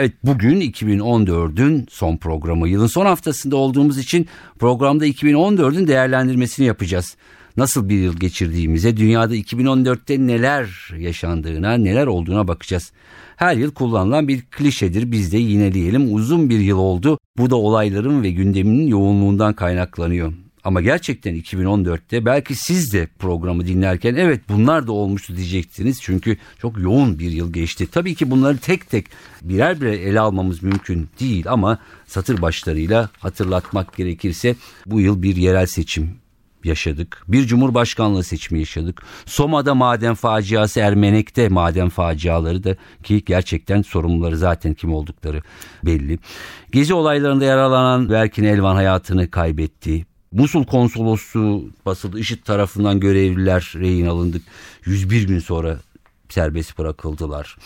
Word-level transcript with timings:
Evet 0.00 0.12
bugün 0.24 0.60
2014'ün 0.60 1.86
son 1.90 2.16
programı. 2.16 2.68
Yılın 2.68 2.86
son 2.86 3.06
haftasında 3.06 3.56
olduğumuz 3.56 3.98
için 3.98 4.28
programda 4.58 5.06
2014'ün 5.06 5.86
değerlendirmesini 5.86 6.66
yapacağız. 6.66 7.16
Nasıl 7.56 7.88
bir 7.88 7.98
yıl 7.98 8.16
geçirdiğimize, 8.16 8.96
dünyada 8.96 9.36
2014'te 9.36 10.26
neler 10.26 10.94
yaşandığına, 10.98 11.74
neler 11.74 12.06
olduğuna 12.06 12.48
bakacağız. 12.48 12.92
Her 13.36 13.56
yıl 13.56 13.70
kullanılan 13.70 14.28
bir 14.28 14.42
klişedir 14.42 15.12
biz 15.12 15.32
de 15.32 15.38
yineleyelim. 15.38 16.14
Uzun 16.14 16.50
bir 16.50 16.60
yıl 16.60 16.78
oldu. 16.78 17.18
Bu 17.38 17.50
da 17.50 17.56
olayların 17.56 18.22
ve 18.22 18.30
gündeminin 18.30 18.86
yoğunluğundan 18.86 19.54
kaynaklanıyor. 19.54 20.32
Ama 20.68 20.80
gerçekten 20.80 21.34
2014'te 21.34 22.24
belki 22.24 22.54
siz 22.54 22.92
de 22.92 23.08
programı 23.18 23.66
dinlerken 23.66 24.14
evet 24.14 24.40
bunlar 24.48 24.86
da 24.86 24.92
olmuştu 24.92 25.36
diyeceksiniz. 25.36 25.98
Çünkü 26.02 26.36
çok 26.60 26.78
yoğun 26.78 27.18
bir 27.18 27.30
yıl 27.30 27.52
geçti. 27.52 27.88
Tabii 27.92 28.14
ki 28.14 28.30
bunları 28.30 28.58
tek 28.58 28.90
tek 28.90 29.06
birer 29.42 29.80
birer 29.80 29.92
ele 29.92 30.20
almamız 30.20 30.62
mümkün 30.62 31.08
değil 31.20 31.44
ama 31.48 31.78
satır 32.06 32.42
başlarıyla 32.42 33.10
hatırlatmak 33.18 33.96
gerekirse 33.96 34.56
bu 34.86 35.00
yıl 35.00 35.22
bir 35.22 35.36
yerel 35.36 35.66
seçim 35.66 36.16
yaşadık. 36.64 37.24
Bir 37.28 37.46
cumhurbaşkanlığı 37.46 38.24
seçimi 38.24 38.58
yaşadık. 38.58 39.02
Soma'da 39.26 39.74
maden 39.74 40.14
faciası, 40.14 40.80
Ermenek'te 40.80 41.48
maden 41.48 41.88
faciaları 41.88 42.64
da 42.64 42.76
ki 43.02 43.22
gerçekten 43.26 43.82
sorumluları 43.82 44.36
zaten 44.36 44.74
kim 44.74 44.94
oldukları 44.94 45.42
belli. 45.84 46.18
Gezi 46.72 46.94
olaylarında 46.94 47.44
yaralanan 47.44 48.08
Berkin 48.10 48.44
Elvan 48.44 48.74
hayatını 48.74 49.30
kaybetti. 49.30 50.06
Musul 50.38 50.64
konsolosluğu 50.64 51.70
basıldı. 51.86 52.18
IŞİD 52.18 52.42
tarafından 52.44 53.00
görevliler 53.00 53.72
rehin 53.76 54.06
alındık. 54.06 54.42
101 54.84 55.28
gün 55.28 55.38
sonra 55.38 55.76
serbest 56.28 56.78
bırakıldılar. 56.78 57.56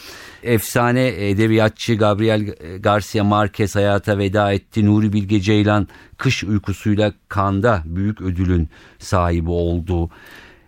Efsane 0.42 1.28
edebiyatçı 1.31 1.95
Gabriel 1.95 2.55
Garcia 2.81 3.25
Marquez 3.25 3.77
hayata 3.77 4.19
veda 4.19 4.53
etti. 4.53 4.87
Nuri 4.87 5.12
Bilge 5.12 5.41
Ceylan 5.41 5.89
kış 6.17 6.45
uykusuyla 6.45 7.12
kanda 7.28 7.83
büyük 7.84 8.20
ödülün 8.20 8.69
sahibi 8.98 9.50
oldu. 9.50 10.11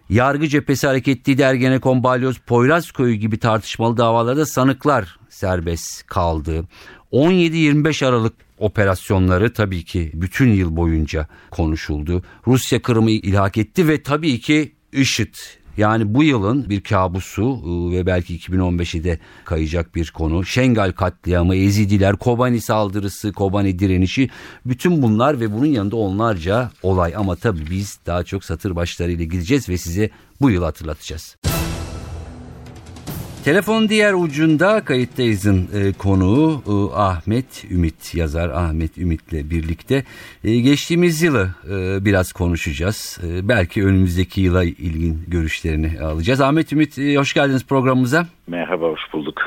Yargı 0.08 0.48
cephesi 0.48 0.86
hareketli 0.86 1.42
Ergenekon, 1.42 2.04
Balyoz, 2.04 2.38
Poyrazköy 2.38 3.14
gibi 3.14 3.38
tartışmalı 3.38 3.96
davalarda 3.96 4.46
sanıklar 4.46 5.18
serbest 5.28 6.06
kaldı. 6.06 6.64
17-25 7.12 8.06
Aralık 8.06 8.43
operasyonları 8.58 9.52
tabii 9.52 9.84
ki 9.84 10.10
bütün 10.14 10.52
yıl 10.52 10.76
boyunca 10.76 11.28
konuşuldu. 11.50 12.22
Rusya 12.46 12.82
Kırım'ı 12.82 13.10
ilhak 13.10 13.58
etti 13.58 13.88
ve 13.88 14.02
tabii 14.02 14.40
ki 14.40 14.72
IŞİD 14.92 15.34
yani 15.76 16.14
bu 16.14 16.22
yılın 16.22 16.70
bir 16.70 16.80
kabusu 16.80 17.42
ıı, 17.42 17.92
ve 17.92 18.06
belki 18.06 18.38
2015'i 18.38 19.04
de 19.04 19.18
kayacak 19.44 19.94
bir 19.94 20.10
konu. 20.10 20.44
Şengal 20.44 20.92
katliamı, 20.92 21.56
Ezidiler, 21.56 22.16
Kobani 22.16 22.60
saldırısı, 22.60 23.32
Kobani 23.32 23.78
direnişi 23.78 24.30
bütün 24.66 25.02
bunlar 25.02 25.40
ve 25.40 25.52
bunun 25.52 25.66
yanında 25.66 25.96
onlarca 25.96 26.70
olay. 26.82 27.16
Ama 27.16 27.36
tabii 27.36 27.70
biz 27.70 27.98
daha 28.06 28.24
çok 28.24 28.44
satır 28.44 28.76
başlarıyla 28.76 29.24
gideceğiz 29.24 29.68
ve 29.68 29.78
size 29.78 30.10
bu 30.40 30.50
yıl 30.50 30.62
hatırlatacağız. 30.62 31.36
Telefon 33.44 33.88
diğer 33.88 34.14
ucunda 34.14 34.84
kayıttayızın 34.84 35.68
e, 35.74 35.92
konuğu 35.92 36.62
e, 36.66 36.96
Ahmet 37.00 37.64
Ümit 37.70 38.14
yazar 38.14 38.48
Ahmet 38.48 38.98
Ümit'le 38.98 39.50
birlikte 39.50 40.04
e, 40.44 40.60
geçtiğimiz 40.60 41.22
yılı 41.22 41.50
e, 41.70 42.04
biraz 42.04 42.32
konuşacağız. 42.32 43.18
E, 43.26 43.48
belki 43.48 43.84
önümüzdeki 43.84 44.40
yıla 44.40 44.64
ilgin 44.64 45.24
görüşlerini 45.28 46.00
alacağız. 46.00 46.40
Ahmet 46.40 46.72
Ümit 46.72 46.98
e, 46.98 47.16
hoş 47.16 47.34
geldiniz 47.34 47.66
programımıza. 47.66 48.26
Merhaba 48.46 48.86
hoş 48.86 49.00
bulduk. 49.12 49.40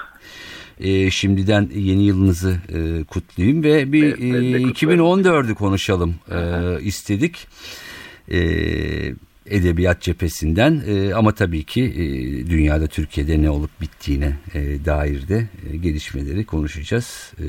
E, 0.80 1.10
şimdiden 1.10 1.70
yeni 1.76 2.04
yılınızı 2.04 2.58
e, 2.70 3.04
kutlayayım 3.04 3.64
ve 3.64 3.92
bir 3.92 4.04
Evet, 4.04 4.20
e, 4.22 4.64
kutlarım. 4.64 5.00
2014'ü 5.02 5.56
konuşalım 5.56 6.16
e, 6.32 6.82
istedik. 6.82 7.48
E, 8.32 8.40
edebiyat 9.50 10.02
cephesinden 10.02 10.82
e, 10.88 11.14
ama 11.14 11.32
tabii 11.32 11.64
ki 11.64 11.84
e, 11.84 12.04
dünyada 12.50 12.88
Türkiye'de 12.88 13.42
ne 13.42 13.50
olup 13.50 13.82
bittiğine 13.82 14.34
e, 14.54 14.86
dair 14.86 15.28
de 15.28 15.48
e, 15.74 15.78
gelişmeleri 15.78 16.46
konuşacağız. 16.46 17.34
E, 17.40 17.46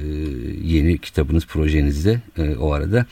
yeni 0.63 0.99
kitabınız 0.99 1.47
projenizde 1.47 2.21
e, 2.39 2.57
o 2.57 2.73
arada 2.73 3.07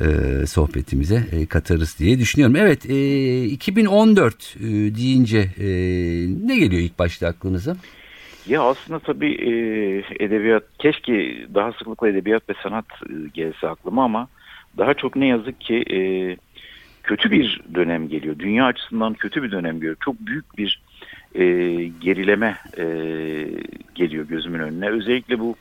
e, 0.00 0.06
sohbetimize 0.46 1.22
e, 1.32 1.46
katarız 1.46 1.98
diye 1.98 2.18
düşünüyorum. 2.18 2.56
Evet 2.56 2.90
e, 2.90 3.44
2014 3.44 4.56
e, 4.56 4.62
deyince 4.94 5.38
e, 5.38 5.66
ne 6.46 6.58
geliyor 6.58 6.82
ilk 6.82 6.98
başta 6.98 7.28
aklınıza? 7.28 7.76
Ya 8.46 8.62
aslında 8.62 8.98
tabii 8.98 9.32
e, 9.34 9.52
edebiyat 10.24 10.64
keşke 10.78 11.46
daha 11.54 11.72
sıklıkla 11.72 12.08
edebiyat 12.08 12.48
ve 12.48 12.54
sanat 12.62 12.86
e, 13.10 13.28
gelse 13.34 13.68
aklıma 13.68 14.04
ama 14.04 14.28
daha 14.78 14.94
çok 14.94 15.16
ne 15.16 15.26
yazık 15.26 15.60
ki 15.60 15.74
e, 15.74 15.98
kötü 17.02 17.30
bir 17.30 17.60
dönem 17.74 18.08
geliyor. 18.08 18.38
Dünya 18.38 18.64
açısından 18.64 19.14
kötü 19.14 19.42
bir 19.42 19.50
dönem 19.50 19.74
geliyor. 19.74 19.96
Çok 20.04 20.20
büyük 20.20 20.58
bir 20.58 20.82
e, 21.34 21.44
gerileme 22.00 22.56
e, 22.78 22.84
geliyor 23.94 24.28
gözümün 24.28 24.60
önüne. 24.60 24.88
Özellikle 24.88 25.40
bu 25.40 25.56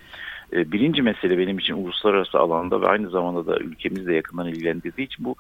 e, 0.54 0.72
birinci 0.72 1.02
mesele 1.02 1.38
benim 1.38 1.60
için 1.60 1.74
uluslararası 1.74 2.40
alanda 2.40 2.82
ve 2.82 2.88
aynı 2.88 3.10
zamanda 3.10 3.46
da 3.46 3.60
ülkemizle 3.60 4.16
yakından 4.16 4.48
ilgilendirdiği 4.48 5.08
için 5.08 5.26
bu 5.26 5.36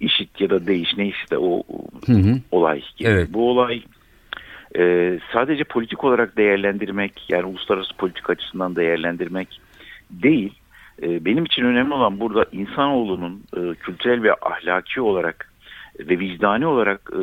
işit 0.00 0.40
ya 0.40 0.50
da 0.50 0.66
değiş 0.66 0.96
neyse 0.96 1.38
o 1.38 1.62
Hı 2.06 2.12
hı. 2.12 2.40
olay. 2.50 2.82
Evet. 3.00 3.28
Bu 3.32 3.50
olay 3.50 3.82
e, 4.78 5.18
sadece 5.32 5.64
politik 5.64 6.04
olarak 6.04 6.36
değerlendirmek 6.36 7.12
yani 7.28 7.44
uluslararası 7.44 7.96
politik 7.96 8.30
açısından 8.30 8.76
değerlendirmek 8.76 9.60
değil. 10.10 10.52
E, 11.02 11.24
benim 11.24 11.44
için 11.44 11.64
önemli 11.64 11.94
olan 11.94 12.20
burada 12.20 12.46
insanoğlunun 12.52 13.42
e, 13.56 13.74
kültürel 13.74 14.22
ve 14.22 14.34
ahlaki 14.42 15.00
olarak 15.00 15.52
ve 16.00 16.18
vicdani 16.18 16.66
olarak 16.66 17.10
e, 17.12 17.22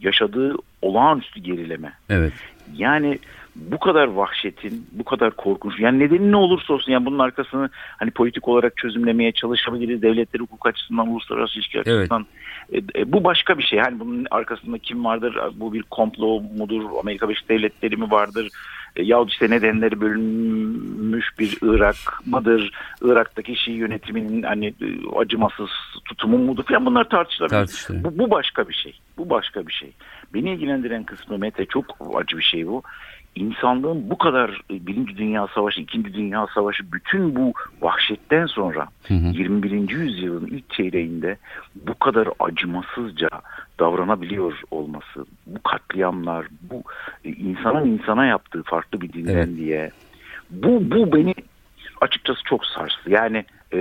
yaşadığı 0.00 0.54
olağanüstü 0.82 1.40
gerileme. 1.40 1.92
Evet. 2.10 2.32
Yani 2.76 3.18
bu 3.56 3.78
kadar 3.78 4.06
vahşetin, 4.06 4.86
bu 4.92 5.04
kadar 5.04 5.30
korkunç, 5.30 5.80
yani 5.80 5.98
nedeni 5.98 6.32
ne 6.32 6.36
olursa 6.36 6.74
olsun, 6.74 6.92
yani 6.92 7.06
bunun 7.06 7.18
arkasını 7.18 7.70
hani 7.98 8.10
politik 8.10 8.48
olarak 8.48 8.76
çözümlemeye 8.76 9.32
çalışabiliriz, 9.32 10.02
devletleri 10.02 10.42
hukuk 10.42 10.66
açısından, 10.66 11.08
uluslararası 11.08 11.54
ilişki 11.54 11.78
Evet. 11.78 11.88
açısından. 11.88 12.26
E, 12.72 12.78
e, 13.00 13.12
bu 13.12 13.24
başka 13.24 13.58
bir 13.58 13.62
şey. 13.62 13.78
Hani 13.78 14.00
bunun 14.00 14.26
arkasında 14.30 14.78
kim 14.78 15.04
vardır, 15.04 15.38
bu 15.54 15.72
bir 15.72 15.82
komplo 15.82 16.42
mudur, 16.58 16.82
Amerika 17.00 17.28
Birleşik 17.28 17.48
Devletleri 17.48 17.96
mi 17.96 18.10
vardır, 18.10 18.48
yahut 19.02 19.32
işte 19.32 19.50
nedenleri 19.50 20.00
bölünmüş 20.00 21.38
bir 21.38 21.58
Irak 21.62 21.96
mıdır, 22.26 22.72
Irak'taki 23.02 23.56
Şii 23.56 23.74
yönetiminin 23.74 24.42
hani 24.42 24.66
e, 24.66 25.18
acımasız 25.18 25.70
tutumu 26.04 26.38
mudur 26.38 26.64
falan 26.64 26.86
bunlar 26.86 27.08
tartışılabilir. 27.08 28.04
Bu, 28.04 28.18
bu 28.18 28.30
başka 28.30 28.68
bir 28.68 28.74
şey. 28.74 28.98
Bu 29.18 29.30
başka 29.30 29.66
bir 29.66 29.72
şey. 29.72 29.92
Beni 30.34 30.52
ilgilendiren 30.52 31.04
kısmı 31.04 31.38
Mete 31.38 31.66
çok 31.66 31.84
acı 32.14 32.38
bir 32.38 32.42
şey 32.42 32.66
bu. 32.66 32.82
İnsanlığın 33.34 34.10
bu 34.10 34.18
kadar 34.18 34.50
e, 34.70 34.86
Birinci 34.86 35.16
Dünya 35.16 35.46
Savaşı, 35.54 35.80
İkinci 35.80 36.14
Dünya 36.14 36.46
Savaşı 36.54 36.92
bütün 36.92 37.36
bu 37.36 37.52
vahşetten 37.80 38.46
sonra 38.46 38.88
Hı 39.08 39.14
hı. 39.14 39.26
21. 39.26 39.90
yüzyılın 39.90 39.90
ilk 39.90 40.25
çeyreğinde 40.90 41.36
bu 41.74 41.94
kadar 41.94 42.28
acımasızca 42.40 43.28
davranabiliyor 43.80 44.52
olması, 44.70 45.26
bu 45.46 45.62
katliamlar, 45.62 46.46
bu 46.62 46.82
e, 47.24 47.28
insanın 47.28 47.86
insana 47.86 48.26
yaptığı 48.26 48.62
farklı 48.62 49.00
bir 49.00 49.12
dinden 49.12 49.34
Evet. 49.36 49.56
diye 49.56 49.90
bu 50.50 50.90
bu 50.90 51.12
beni 51.12 51.34
açıkçası 52.00 52.40
çok 52.44 52.66
sarstı. 52.66 53.10
Yani 53.10 53.44
e, 53.72 53.78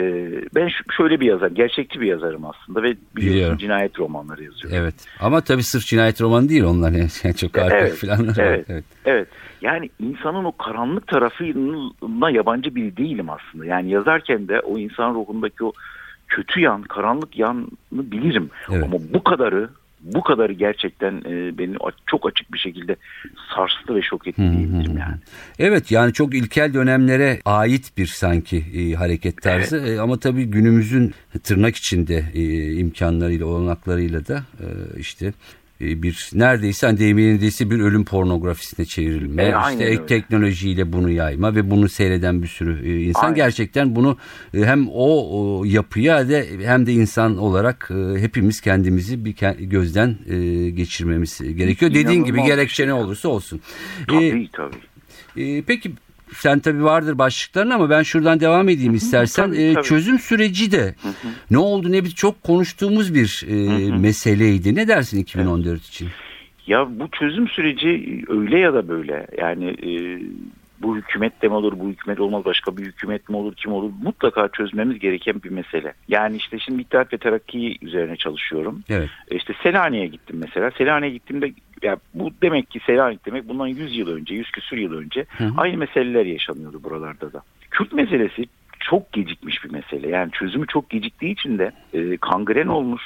ben 0.55 0.69
şöyle 0.97 1.19
bir 1.19 1.25
yazar, 1.25 1.51
gerçekçi 1.51 2.01
bir 2.01 2.07
yazarım 2.07 2.45
aslında 2.45 2.83
ve 2.83 2.87
biliyorsun 2.87 3.15
Biliyorum. 3.15 3.57
cinayet 3.57 3.99
romanları 3.99 4.43
yazıyorum. 4.43 4.77
Evet. 4.81 4.95
Ama 5.19 5.41
tabii 5.41 5.63
sırf 5.63 5.85
cinayet 5.85 6.21
romanı 6.21 6.49
değil 6.49 6.63
onlar 6.63 6.91
yani 6.91 7.35
çok 7.37 7.57
arka 7.57 7.77
Evet, 7.77 7.95
falan. 7.95 8.33
evet. 8.37 8.65
evet. 8.69 8.83
Evet. 9.05 9.27
Yani 9.61 9.89
insanın 9.99 10.43
o 10.43 10.51
karanlık 10.51 11.07
tarafına 11.07 12.29
yabancı 12.29 12.75
biri 12.75 12.97
değilim 12.97 13.27
aslında. 13.29 13.65
Yani 13.65 13.89
yazarken 13.89 14.47
de 14.47 14.59
o 14.59 14.77
insan 14.77 15.13
ruhundaki 15.13 15.63
o 15.63 15.71
kötü 16.27 16.59
yan, 16.59 16.81
karanlık 16.81 17.37
yanını 17.37 17.67
bilirim. 17.91 18.49
Evet. 18.69 18.83
Ama 18.83 18.97
bu 19.13 19.23
kadarı 19.23 19.69
bu 20.05 20.23
kadarı 20.23 20.53
gerçekten 20.53 21.13
e, 21.25 21.57
beni 21.57 21.75
çok 22.05 22.27
açık 22.27 22.53
bir 22.53 22.59
şekilde 22.59 22.95
sarstı 23.55 23.95
ve 23.95 24.01
şok 24.01 24.27
etti 24.27 24.41
diyebilirim 24.41 24.97
yani. 24.97 25.15
Evet 25.59 25.91
yani 25.91 26.13
çok 26.13 26.35
ilkel 26.35 26.73
dönemlere 26.73 27.39
ait 27.45 27.97
bir 27.97 28.05
sanki 28.05 28.57
e, 28.57 28.93
hareket 28.93 29.41
tarzı 29.41 29.77
evet. 29.77 29.97
e, 29.97 30.01
ama 30.01 30.19
tabii 30.19 30.45
günümüzün 30.45 31.13
tırnak 31.43 31.75
içinde 31.75 32.23
e, 32.33 32.73
imkanlarıyla 32.73 33.45
olanaklarıyla 33.45 34.27
da 34.27 34.43
e, 34.59 34.67
işte 34.99 35.33
bir 35.79 36.29
neredeyse 36.33 36.87
hani 36.87 36.99
deyimindeyse 36.99 37.71
bir 37.71 37.79
ölüm 37.79 38.05
pornografisine 38.05 38.85
çevrilme. 38.85 39.43
E, 39.43 39.53
işte 39.71 39.83
ek 39.83 40.05
teknolojiyle 40.05 40.93
bunu 40.93 41.11
yayma 41.11 41.55
ve 41.55 41.71
bunu 41.71 41.89
seyreden 41.89 42.41
bir 42.41 42.47
sürü 42.47 42.89
e, 42.89 43.01
insan 43.01 43.21
aynen. 43.21 43.35
gerçekten 43.35 43.95
bunu 43.95 44.17
e, 44.53 44.65
hem 44.65 44.87
o, 44.89 45.37
o 45.37 45.65
yapıya 45.65 46.29
de 46.29 46.47
hem 46.63 46.85
de 46.85 46.93
insan 46.93 47.37
olarak 47.37 47.89
hepimiz 48.17 48.61
kendimizi 48.61 49.25
bir 49.25 49.35
gözden 49.59 50.17
geçirmemiz 50.75 51.39
gerekiyor. 51.39 51.91
İnanılmaz 51.91 52.05
Dediğin 52.05 52.23
gibi 52.23 52.43
gerekçe 52.43 52.87
ne 52.87 52.93
olursa 52.93 53.29
olsun. 53.29 53.61
Tabii 54.07 54.25
ee, 54.25 54.47
tabii. 54.53 55.63
Peki 55.67 55.91
sen 56.35 56.59
tabi 56.59 56.83
vardır 56.83 57.17
başlıkların 57.17 57.69
ama 57.69 57.89
ben 57.89 58.03
şuradan 58.03 58.39
devam 58.39 58.69
edeyim 58.69 58.93
istersen. 58.95 59.45
Tabii, 59.45 59.73
tabii. 59.73 59.85
çözüm 59.85 60.19
süreci 60.19 60.71
de 60.71 60.95
ne 61.51 61.57
oldu 61.57 61.91
ne 61.91 62.03
biz 62.03 62.15
çok 62.15 62.43
konuştuğumuz 62.43 63.15
bir 63.15 63.45
e, 63.47 63.91
meseleydi. 63.91 64.75
Ne 64.75 64.87
dersin 64.87 65.19
2014 65.19 65.67
evet. 65.67 65.81
için? 65.81 66.07
Ya 66.67 66.99
bu 66.99 67.07
çözüm 67.19 67.47
süreci 67.47 68.23
öyle 68.27 68.59
ya 68.59 68.73
da 68.73 68.87
böyle 68.87 69.27
yani 69.37 69.65
e, 69.65 70.21
bu 70.85 70.97
hükümet 70.97 71.41
de 71.41 71.47
mi 71.47 71.53
olur, 71.53 71.73
bu 71.79 71.87
hükümet 71.89 72.19
olmaz, 72.19 72.45
başka 72.45 72.77
bir 72.77 72.85
hükümet 72.85 73.29
mi 73.29 73.35
olur, 73.35 73.55
kim 73.55 73.71
olur 73.71 73.91
mutlaka 74.03 74.47
çözmemiz 74.47 74.99
gereken 74.99 75.43
bir 75.43 75.49
mesele. 75.49 75.93
Yani 76.07 76.37
işte 76.37 76.59
şimdi 76.59 76.81
İttihat 76.81 77.13
ve 77.13 77.17
Terakki 77.17 77.77
üzerine 77.81 78.15
çalışıyorum. 78.15 78.83
Evet. 78.89 79.09
E, 79.31 79.35
işte 79.35 79.53
Selanik'e 79.63 80.07
gittim 80.07 80.41
mesela. 80.43 80.71
Selanik'e 80.71 81.13
gittiğimde 81.13 81.53
ya 81.81 81.97
bu 82.13 82.31
demek 82.41 82.71
ki 82.71 82.79
Selanik 82.85 83.25
demek 83.25 83.49
bundan 83.49 83.67
100 83.67 83.97
yıl 83.97 84.07
önce, 84.07 84.33
100 84.33 84.51
küsur 84.51 84.77
yıl 84.77 84.93
önce 84.93 85.25
hı 85.37 85.43
hı. 85.43 85.53
aynı 85.57 85.77
meseleler 85.77 86.25
yaşanıyordu 86.25 86.83
buralarda 86.83 87.33
da. 87.33 87.41
Kürt 87.71 87.93
meselesi 87.93 88.45
çok 88.79 89.13
gecikmiş 89.13 89.63
bir 89.63 89.71
mesele. 89.71 90.09
Yani 90.09 90.31
çözümü 90.31 90.67
çok 90.67 90.89
geciktiği 90.89 91.31
için 91.31 91.57
de 91.57 91.71
e, 91.93 92.17
kangren 92.17 92.67
olmuş 92.67 93.03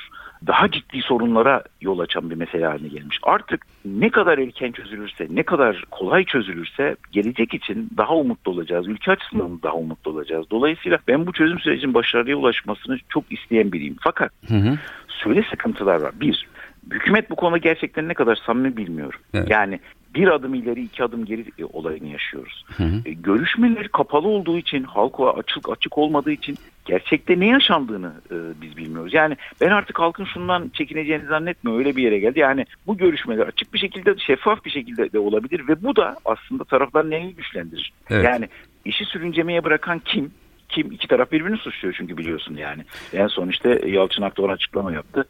daha 0.48 0.72
ciddi 0.72 1.02
sorunlara 1.02 1.64
yol 1.82 2.00
açan 2.00 2.30
bir 2.30 2.36
mesele 2.36 2.66
haline 2.66 2.88
gelmiş. 2.88 3.20
Artık 3.24 3.66
ne 3.86 4.10
kadar 4.10 4.38
erken 4.38 4.72
çözülürse, 4.72 5.28
ne 5.30 5.44
kadar 5.44 5.84
kolay 5.92 6.26
çözülürse 6.26 6.96
gelecek 7.12 7.54
için 7.54 7.90
daha 7.98 8.16
umutlu 8.16 8.52
olacağız. 8.52 8.88
Ülke 8.88 9.12
açısından 9.12 9.62
daha 9.64 9.74
umutlu 9.74 10.12
olacağız. 10.12 10.46
Dolayısıyla 10.52 11.00
ben 11.08 11.28
bu 11.28 11.34
çözüm 11.34 11.60
sürecinin 11.60 11.94
başarıya 11.94 12.38
ulaşmasını 12.38 12.98
çok 13.10 13.32
isteyen 13.32 13.72
biriyim. 13.72 13.96
Fakat 14.02 14.32
hı 14.48 14.56
hı. 14.56 14.78
şöyle 15.24 15.44
sıkıntılar 15.44 16.02
var. 16.02 16.12
Bir, 16.22 16.48
hükümet 16.92 17.30
bu 17.30 17.36
konuda 17.36 17.58
gerçekten 17.58 18.08
ne 18.08 18.14
kadar 18.14 18.36
samimi 18.36 18.78
bilmiyorum. 18.78 19.20
Evet. 19.34 19.50
Yani 19.50 19.80
bir 20.16 20.28
adım 20.28 20.54
ileri 20.54 20.84
iki 20.84 21.04
adım 21.04 21.26
geri 21.26 21.46
e, 21.60 21.66
olayını 21.66 22.08
yaşıyoruz. 22.08 22.66
Hı 22.78 22.84
hı. 22.84 23.02
E, 23.06 23.14
görüşmeler 23.14 23.88
kapalı 23.88 24.28
olduğu 24.28 24.58
için 24.58 24.84
halka 24.84 25.34
açık 25.34 25.70
açık 25.70 25.98
olmadığı 25.98 26.32
için 26.32 26.58
gerçekte 26.86 27.40
ne 27.40 27.48
yaşandığını 27.48 28.14
e, 28.32 28.36
biz 28.62 28.78
bilmiyoruz. 28.78 29.14
Yani 29.14 29.38
ben 29.62 29.70
artık 29.70 30.00
halkın 30.00 30.26
şundan 30.26 30.72
çekineceğini 30.74 31.26
zannetmiyorum. 31.26 31.80
Öyle 31.80 31.96
bir 31.96 32.04
yere 32.04 32.20
geldi. 32.20 32.40
Yani 32.40 32.66
bu 32.88 32.98
görüşmeler 32.98 33.48
açık 33.48 33.74
bir 33.74 33.80
şekilde 33.80 34.16
şeffaf 34.18 34.66
bir 34.66 34.72
şekilde 34.72 35.12
de 35.12 35.20
olabilir 35.20 35.68
ve 35.68 35.84
bu 35.84 35.96
da 35.96 36.18
aslında 36.26 36.64
tarafların 36.64 37.12
elini 37.12 37.36
güçlendirir. 37.36 37.94
Evet. 38.10 38.26
Yani 38.26 38.50
işi 38.86 39.06
sürüncemeye 39.06 39.64
bırakan 39.64 40.00
kim? 40.00 40.32
kim 40.70 40.92
iki 40.92 41.08
taraf 41.08 41.32
birbirini 41.32 41.58
suçluyor 41.58 41.96
çünkü 41.98 42.18
biliyorsun 42.18 42.56
yani. 42.56 42.84
En 43.14 43.28
son 43.28 43.50
işte 43.50 43.82
Yalçın 43.88 44.22
Akdoğan 44.22 44.50
açıklama 44.50 44.92
yaptı 44.92 45.26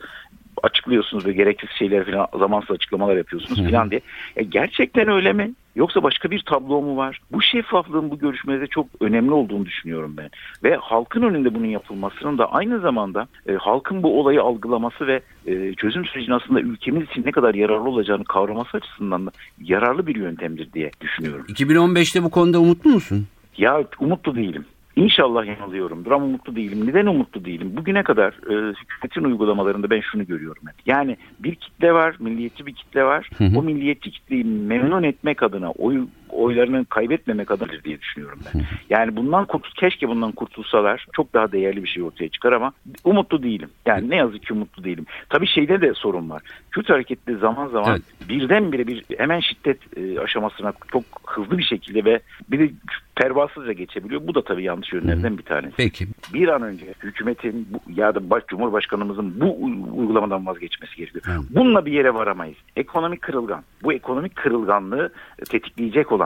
açıklıyorsunuz 0.63 1.25
ve 1.25 1.33
gereksiz 1.33 1.69
şeyler 1.69 2.05
falan 2.05 2.27
zamansız 2.39 2.71
açıklamalar 2.71 3.17
yapıyorsunuz 3.17 3.71
falan 3.71 3.91
diye. 3.91 4.01
Ya 4.35 4.43
gerçekten 4.43 5.07
öyle 5.07 5.33
mi? 5.33 5.53
Yoksa 5.75 6.03
başka 6.03 6.31
bir 6.31 6.41
tablo 6.41 6.81
mu 6.81 6.97
var? 6.97 7.19
Bu 7.31 7.41
şeffaflığın 7.41 8.11
bu 8.11 8.19
görüşmede 8.19 8.67
çok 8.67 8.87
önemli 8.99 9.31
olduğunu 9.31 9.65
düşünüyorum 9.65 10.13
ben. 10.17 10.29
Ve 10.63 10.75
halkın 10.75 11.21
önünde 11.21 11.55
bunun 11.55 11.65
yapılmasının 11.65 12.37
da 12.37 12.51
aynı 12.51 12.79
zamanda 12.79 13.27
e, 13.47 13.53
halkın 13.53 14.03
bu 14.03 14.19
olayı 14.19 14.41
algılaması 14.41 15.07
ve 15.07 15.21
e, 15.45 15.73
çözüm 15.73 16.05
sürecinin 16.05 16.35
aslında 16.35 16.61
ülkemiz 16.61 17.09
için 17.09 17.25
ne 17.25 17.31
kadar 17.31 17.55
yararlı 17.55 17.89
olacağını 17.89 18.23
kavraması 18.23 18.77
açısından 18.77 19.25
da 19.25 19.31
yararlı 19.61 20.07
bir 20.07 20.15
yöntemdir 20.15 20.73
diye 20.73 20.91
düşünüyorum. 21.01 21.45
2015'te 21.49 22.23
bu 22.23 22.29
konuda 22.29 22.59
umutlu 22.59 22.89
musun? 22.89 23.27
Ya 23.57 23.83
umutlu 23.99 24.35
değilim. 24.35 24.65
İnşallah 24.99 25.45
yanılıyorumdur 25.45 26.11
ama 26.11 26.25
umutlu 26.25 26.55
değilim. 26.55 26.87
Neden 26.87 27.05
umutlu 27.05 27.45
değilim? 27.45 27.71
Bugüne 27.77 28.03
kadar 28.03 28.33
e, 28.33 28.73
hükümetin 28.73 29.23
uygulamalarında 29.23 29.89
ben 29.89 30.01
şunu 30.11 30.25
görüyorum 30.25 30.63
hep. 30.67 30.75
Yani 30.85 31.17
bir 31.39 31.55
kitle 31.55 31.93
var, 31.93 32.15
milliyetçi 32.19 32.65
bir 32.65 32.73
kitle 32.73 33.03
var. 33.03 33.29
Hı 33.37 33.43
hı. 33.43 33.59
O 33.59 33.63
milliyetçi 33.63 34.11
kitleyi 34.11 34.43
memnun 34.43 35.03
etmek 35.03 35.43
adına 35.43 35.71
oy 35.71 36.07
oylarını 36.29 36.85
kaybetmemek 36.85 37.51
adınadır 37.51 37.83
diye 37.83 38.01
düşünüyorum 38.01 38.39
ben. 38.45 38.61
Yani 38.89 39.15
bundan 39.15 39.45
kurt 39.45 39.73
keşke 39.73 40.07
bundan 40.07 40.31
kurtulsalar 40.31 41.05
çok 41.13 41.33
daha 41.33 41.51
değerli 41.51 41.83
bir 41.83 41.87
şey 41.87 42.03
ortaya 42.03 42.29
çıkar 42.29 42.53
ama 42.53 42.73
umutlu 43.03 43.43
değilim. 43.43 43.69
Yani 43.85 44.09
ne 44.09 44.15
yazık 44.15 44.45
ki 44.45 44.53
umutlu 44.53 44.83
değilim. 44.83 45.05
Tabii 45.29 45.47
şeyde 45.47 45.81
de 45.81 45.93
sorun 45.93 46.29
var. 46.29 46.41
Kürt 46.71 46.89
hareketli 46.89 47.37
zaman 47.37 47.67
zaman 47.67 47.91
evet. 47.91 48.29
birdenbire 48.29 48.87
bir 48.87 49.03
hemen 49.17 49.39
şiddet 49.39 49.97
e, 49.97 50.19
aşamasına 50.19 50.73
çok 50.91 51.03
hızlı 51.25 51.57
bir 51.57 51.63
şekilde 51.63 52.05
ve 52.05 52.19
bir 52.49 52.59
de 52.59 52.73
pervasızca 53.15 53.71
geçebiliyor. 53.71 54.27
Bu 54.27 54.35
da 54.35 54.43
tabii 54.43 54.63
yanlış 54.63 54.93
yönlerden 54.93 55.37
bir 55.37 55.43
tanesi. 55.43 55.73
Peki. 55.77 56.07
Bir 56.33 56.47
an 56.47 56.61
önce 56.61 56.85
hükümetin 57.03 57.67
ya 57.95 58.15
da 58.15 58.29
baş, 58.29 58.43
Cumhurbaşkanımızın 58.47 59.39
bu 59.41 59.57
uygulamadan 59.93 60.45
vazgeçmesi 60.45 60.95
gerekiyor. 60.95 61.25
Hı. 61.25 61.41
Bununla 61.49 61.85
bir 61.85 61.91
yere 61.91 62.13
varamayız. 62.13 62.57
Ekonomik 62.75 63.21
kırılgan. 63.21 63.63
Bu 63.83 63.93
ekonomik 63.93 64.35
kırılganlığı 64.35 65.13
tetikleyecek 65.49 66.11
olan, 66.11 66.18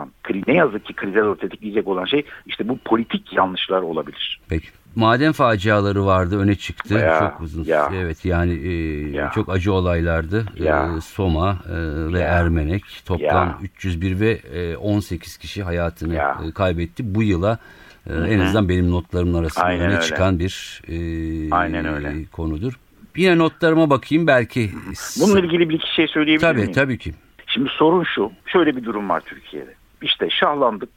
ne 0.47 0.53
yazık 0.53 0.85
ki 0.85 0.93
krize 0.93 1.19
doğru 1.19 1.37
tetikleyecek 1.37 1.87
olan 1.87 2.05
şey 2.05 2.25
işte 2.45 2.69
bu 2.69 2.77
politik 2.77 3.33
yanlışlar 3.33 3.81
olabilir. 3.81 4.39
Peki. 4.49 4.67
Maden 4.95 5.31
faciaları 5.31 6.05
vardı 6.05 6.39
öne 6.39 6.55
çıktı 6.55 6.93
ya, 6.93 7.19
çok 7.19 7.41
uzun 7.41 7.63
ya, 7.63 7.91
evet 7.95 8.25
yani 8.25 8.53
e, 8.53 8.71
ya, 9.09 9.31
çok 9.35 9.49
acı 9.49 9.73
olaylardı 9.73 10.45
ya, 10.59 10.93
e, 10.97 11.01
Soma 11.01 11.57
e, 11.69 11.73
ve 12.13 12.19
ya, 12.19 12.27
Ermenek 12.27 12.83
toplam 13.05 13.47
ya, 13.47 13.57
301 13.61 14.19
ve 14.19 14.31
e, 14.31 14.77
18 14.77 15.37
kişi 15.37 15.63
hayatını 15.63 16.13
ya. 16.13 16.37
e, 16.47 16.51
kaybetti 16.51 17.15
bu 17.15 17.23
yıla 17.23 17.57
e, 18.09 18.13
en 18.13 18.39
azından 18.39 18.69
benim 18.69 18.91
notlarımın 18.91 19.33
arasında 19.33 19.65
Aynen 19.65 19.85
öne 19.85 19.93
öyle. 19.93 20.01
çıkan 20.01 20.39
bir 20.39 20.81
e, 20.87 20.95
Aynen 21.55 21.85
öyle. 21.85 22.25
konudur. 22.31 22.79
Yine 23.15 23.37
notlarıma 23.37 23.89
bakayım 23.89 24.27
belki. 24.27 24.69
Bununla 25.21 25.39
ilgili 25.39 25.69
bir 25.69 25.73
iki 25.73 25.95
şey 25.95 26.07
söyleyebilir 26.07 26.47
tabii, 26.47 26.59
miyim? 26.59 26.71
Tabii 26.71 26.97
ki. 26.97 27.13
Şimdi 27.47 27.69
sorun 27.69 28.03
şu. 28.15 28.31
Şöyle 28.45 28.75
bir 28.75 28.83
durum 28.83 29.09
var 29.09 29.21
Türkiye'de. 29.25 29.73
İşte 30.03 30.29
şahlandık, 30.29 30.89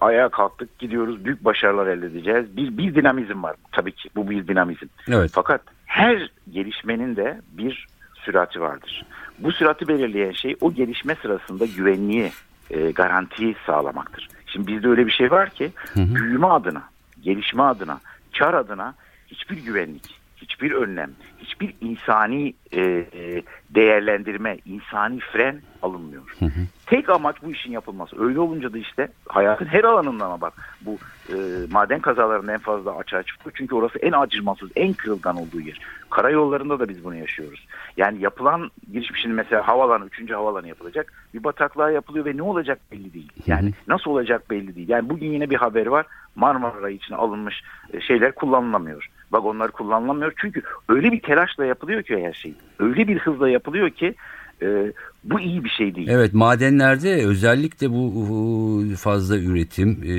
ayağa 0.00 0.28
kalktık, 0.28 0.78
gidiyoruz, 0.78 1.24
büyük 1.24 1.44
başarılar 1.44 1.86
elde 1.86 2.06
edeceğiz. 2.06 2.56
Bir, 2.56 2.78
bir 2.78 2.94
dinamizm 2.94 3.42
var 3.42 3.56
tabii 3.72 3.92
ki. 3.92 4.08
Bu 4.16 4.30
bir 4.30 4.48
dinamizm. 4.48 4.86
Evet. 5.08 5.30
Fakat 5.34 5.60
her 5.86 6.30
gelişmenin 6.50 7.16
de 7.16 7.40
bir 7.52 7.86
sürati 8.14 8.60
vardır. 8.60 9.04
Bu 9.38 9.52
sürati 9.52 9.88
belirleyen 9.88 10.32
şey 10.32 10.56
o 10.60 10.72
gelişme 10.74 11.14
sırasında 11.14 11.66
güvenliği, 11.66 12.32
e, 12.70 12.90
garantiyi 12.90 13.56
sağlamaktır. 13.66 14.28
Şimdi 14.46 14.66
bizde 14.66 14.88
öyle 14.88 15.06
bir 15.06 15.12
şey 15.12 15.30
var 15.30 15.50
ki 15.50 15.72
hı 15.94 16.00
hı. 16.00 16.14
büyüme 16.14 16.46
adına, 16.46 16.82
gelişme 17.22 17.62
adına, 17.62 18.00
kar 18.38 18.54
adına 18.54 18.94
hiçbir 19.26 19.56
güvenlik, 19.56 20.19
hiçbir 20.42 20.72
önlem, 20.72 21.10
hiçbir 21.38 21.74
insani 21.80 22.54
e, 22.72 22.80
e, 22.80 23.42
değerlendirme, 23.70 24.58
insani 24.64 25.20
fren 25.20 25.60
alınmıyor. 25.82 26.22
Hı 26.38 26.44
hı. 26.44 26.60
Tek 26.86 27.08
amaç 27.08 27.36
bu 27.42 27.50
işin 27.50 27.72
yapılması. 27.72 28.24
Öyle 28.24 28.40
olunca 28.40 28.72
da 28.72 28.78
işte 28.78 29.08
hayatın 29.28 29.66
her 29.66 29.84
alanında 29.84 30.24
ama 30.24 30.40
bak 30.40 30.52
bu 30.80 30.98
e, 31.28 31.36
maden 31.70 32.00
kazalarının 32.00 32.52
en 32.52 32.58
fazla 32.58 32.96
açığa 32.96 33.22
çıktı. 33.22 33.50
Çünkü 33.54 33.74
orası 33.74 33.98
en 33.98 34.12
acırmasız, 34.12 34.70
en 34.76 34.92
kırılgan 34.92 35.36
olduğu 35.36 35.60
yer. 35.60 35.80
Karayollarında 36.10 36.78
da 36.78 36.88
biz 36.88 37.04
bunu 37.04 37.16
yaşıyoruz. 37.16 37.66
Yani 37.96 38.22
yapılan 38.22 38.70
girişmişin 38.92 39.32
mesela 39.32 39.68
havalanı, 39.68 40.06
üçüncü 40.06 40.34
havalanı 40.34 40.68
yapılacak. 40.68 41.12
Bir 41.34 41.44
bataklığa 41.44 41.90
yapılıyor 41.90 42.24
ve 42.24 42.36
ne 42.36 42.42
olacak 42.42 42.78
belli 42.92 43.14
değil. 43.14 43.32
Yani 43.46 43.66
hı 43.66 43.70
hı. 43.70 43.74
nasıl 43.88 44.10
olacak 44.10 44.50
belli 44.50 44.76
değil. 44.76 44.88
Yani 44.88 45.08
bugün 45.10 45.32
yine 45.32 45.50
bir 45.50 45.56
haber 45.56 45.86
var. 45.86 46.06
Marmara 46.34 46.90
için 46.90 47.14
alınmış 47.14 47.62
e, 47.92 48.00
şeyler 48.00 48.34
kullanılamıyor. 48.34 49.10
Vagonlar 49.32 49.70
kullanılamıyor. 49.70 50.32
Çünkü 50.40 50.62
öyle 50.88 51.12
bir 51.12 51.20
telaşla 51.20 51.64
yapılıyor 51.64 52.02
ki 52.02 52.24
her 52.24 52.32
şey. 52.32 52.54
Öyle 52.78 53.08
bir 53.08 53.18
hızla 53.18 53.48
yapılıyor 53.48 53.90
ki 53.90 54.14
e, 54.62 54.92
bu 55.24 55.40
iyi 55.40 55.64
bir 55.64 55.68
şey 55.68 55.94
değil. 55.94 56.08
Evet 56.10 56.34
madenlerde 56.34 57.26
özellikle 57.26 57.90
bu 57.90 58.84
fazla 58.96 59.38
üretim 59.38 59.90
e, 60.04 60.14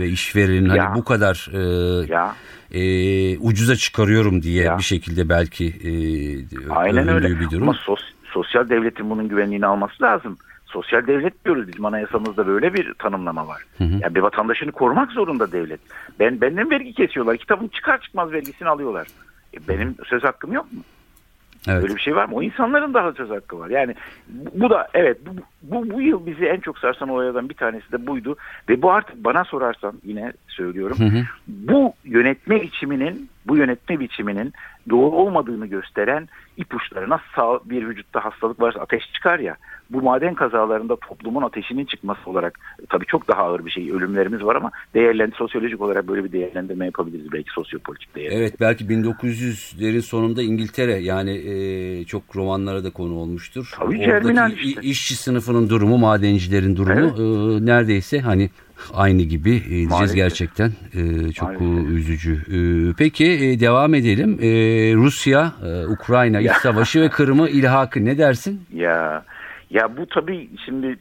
ve 0.00 0.08
işverenin 0.08 0.68
hani 0.68 0.94
bu 0.94 1.04
kadar 1.04 1.48
e, 1.52 1.60
ya. 2.12 2.34
E, 2.72 3.38
ucuza 3.38 3.76
çıkarıyorum 3.76 4.42
diye 4.42 4.64
ya. 4.64 4.78
bir 4.78 4.82
şekilde 4.82 5.28
belki 5.28 5.66
e, 5.66 5.92
Aynen 6.70 7.08
öyle. 7.08 7.40
bir 7.40 7.50
durum. 7.50 7.68
Ama 7.68 7.74
sos, 7.74 8.00
sosyal 8.24 8.68
devletin 8.68 9.10
bunun 9.10 9.28
güvenliğini 9.28 9.66
alması 9.66 10.02
lazım. 10.02 10.38
Sosyal 10.74 11.06
devlet 11.06 11.44
diyoruz 11.44 11.68
bizim 11.68 11.84
anayasamızda 11.84 12.46
böyle 12.46 12.74
bir 12.74 12.94
tanımlama 12.94 13.48
var. 13.48 13.62
Hı 13.78 13.84
hı. 13.84 13.98
Yani 14.00 14.14
bir 14.14 14.20
vatandaşını 14.20 14.72
korumak 14.72 15.12
zorunda 15.12 15.52
devlet. 15.52 15.80
Ben 16.20 16.40
benden 16.40 16.70
vergi 16.70 16.92
kesiyorlar. 16.92 17.36
Kitabım 17.36 17.68
çıkar 17.68 18.00
çıkmaz 18.00 18.32
vergisini 18.32 18.68
alıyorlar. 18.68 19.08
E, 19.54 19.68
benim 19.68 19.94
söz 20.04 20.24
hakkım 20.24 20.52
yok 20.52 20.72
mu? 20.72 20.80
Evet. 21.68 21.82
Böyle 21.82 21.96
bir 21.96 22.00
şey 22.00 22.16
var 22.16 22.28
mı? 22.28 22.34
O 22.34 22.42
insanların 22.42 22.94
daha 22.94 23.12
söz 23.12 23.30
hakkı 23.30 23.58
var. 23.58 23.70
Yani 23.70 23.94
bu 24.54 24.70
da 24.70 24.88
evet 24.94 25.18
bu, 25.26 25.30
bu, 25.62 25.90
bu 25.90 26.02
yıl 26.02 26.26
bizi 26.26 26.44
en 26.44 26.60
çok 26.60 26.78
sarsan 26.78 27.08
olaylardan 27.08 27.48
bir 27.48 27.54
tanesi 27.54 27.92
de 27.92 28.06
buydu. 28.06 28.36
Ve 28.68 28.82
bu 28.82 28.92
artık 28.92 29.24
bana 29.24 29.44
sorarsan 29.44 29.94
yine 30.04 30.32
söylüyorum. 30.54 30.98
Hı 30.98 31.04
hı. 31.04 31.22
Bu 31.48 31.92
yönetme 32.04 32.62
biçiminin 32.62 33.28
bu 33.46 33.56
yönetme 33.56 34.00
biçiminin 34.00 34.52
doğru 34.90 35.16
olmadığını 35.16 35.66
gösteren 35.66 36.28
ipuçları 36.56 37.10
nasıl 37.10 37.24
sağ, 37.36 37.70
bir 37.70 37.88
vücutta 37.88 38.24
hastalık 38.24 38.60
varsa 38.60 38.80
ateş 38.80 39.12
çıkar 39.12 39.38
ya 39.38 39.56
bu 39.90 40.02
maden 40.02 40.34
kazalarında 40.34 40.96
toplumun 40.96 41.42
ateşinin 41.42 41.84
çıkması 41.84 42.30
olarak 42.30 42.58
tabii 42.88 43.06
çok 43.06 43.28
daha 43.28 43.42
ağır 43.42 43.66
bir 43.66 43.70
şey 43.70 43.92
ölümlerimiz 43.92 44.44
var 44.44 44.56
ama 44.56 44.70
değerlendi 44.94 45.34
sosyolojik 45.36 45.80
olarak 45.80 46.08
böyle 46.08 46.24
bir 46.24 46.32
değerlendirme 46.32 46.84
yapabiliriz 46.84 47.32
belki 47.32 47.50
sosyopolitik 47.50 48.14
değer. 48.14 48.30
Evet 48.32 48.60
belki 48.60 48.84
1900'lerin 48.84 50.02
sonunda 50.02 50.42
İngiltere 50.42 50.92
yani 50.92 51.30
e, 51.30 52.04
çok 52.04 52.36
romanlara 52.36 52.84
da 52.84 52.90
konu 52.90 53.14
olmuştur. 53.14 53.72
Tabii 53.78 54.10
Oradaki 54.10 54.68
işte. 54.68 54.80
işçi 54.82 55.16
sınıfının 55.16 55.68
durumu, 55.68 55.98
madencilerin 55.98 56.76
durumu 56.76 57.06
e, 57.06 57.66
neredeyse 57.66 58.20
hani 58.20 58.50
aynı 58.94 59.22
gibi 59.22 59.50
e, 59.56 59.60
diyeceğiz 59.60 59.90
Maalesef. 59.90 60.16
gerçekten 60.16 60.72
e, 60.94 61.32
çok 61.32 61.60
Maalesef. 61.60 61.88
üzücü. 61.90 62.32
E, 62.34 62.58
peki 62.98 63.24
e, 63.26 63.60
devam 63.60 63.94
edelim. 63.94 64.38
E, 64.42 64.48
Rusya, 64.94 65.52
e, 65.66 65.86
Ukrayna 65.86 66.40
iç 66.40 66.52
savaşı 66.52 67.00
ve 67.00 67.08
Kırım'ı 67.10 67.48
ilhakı 67.58 68.04
ne 68.04 68.18
dersin? 68.18 68.62
Ya 68.74 69.24
ya 69.70 69.96
bu 69.96 70.06
tabii 70.06 70.48
şimdi 70.64 70.98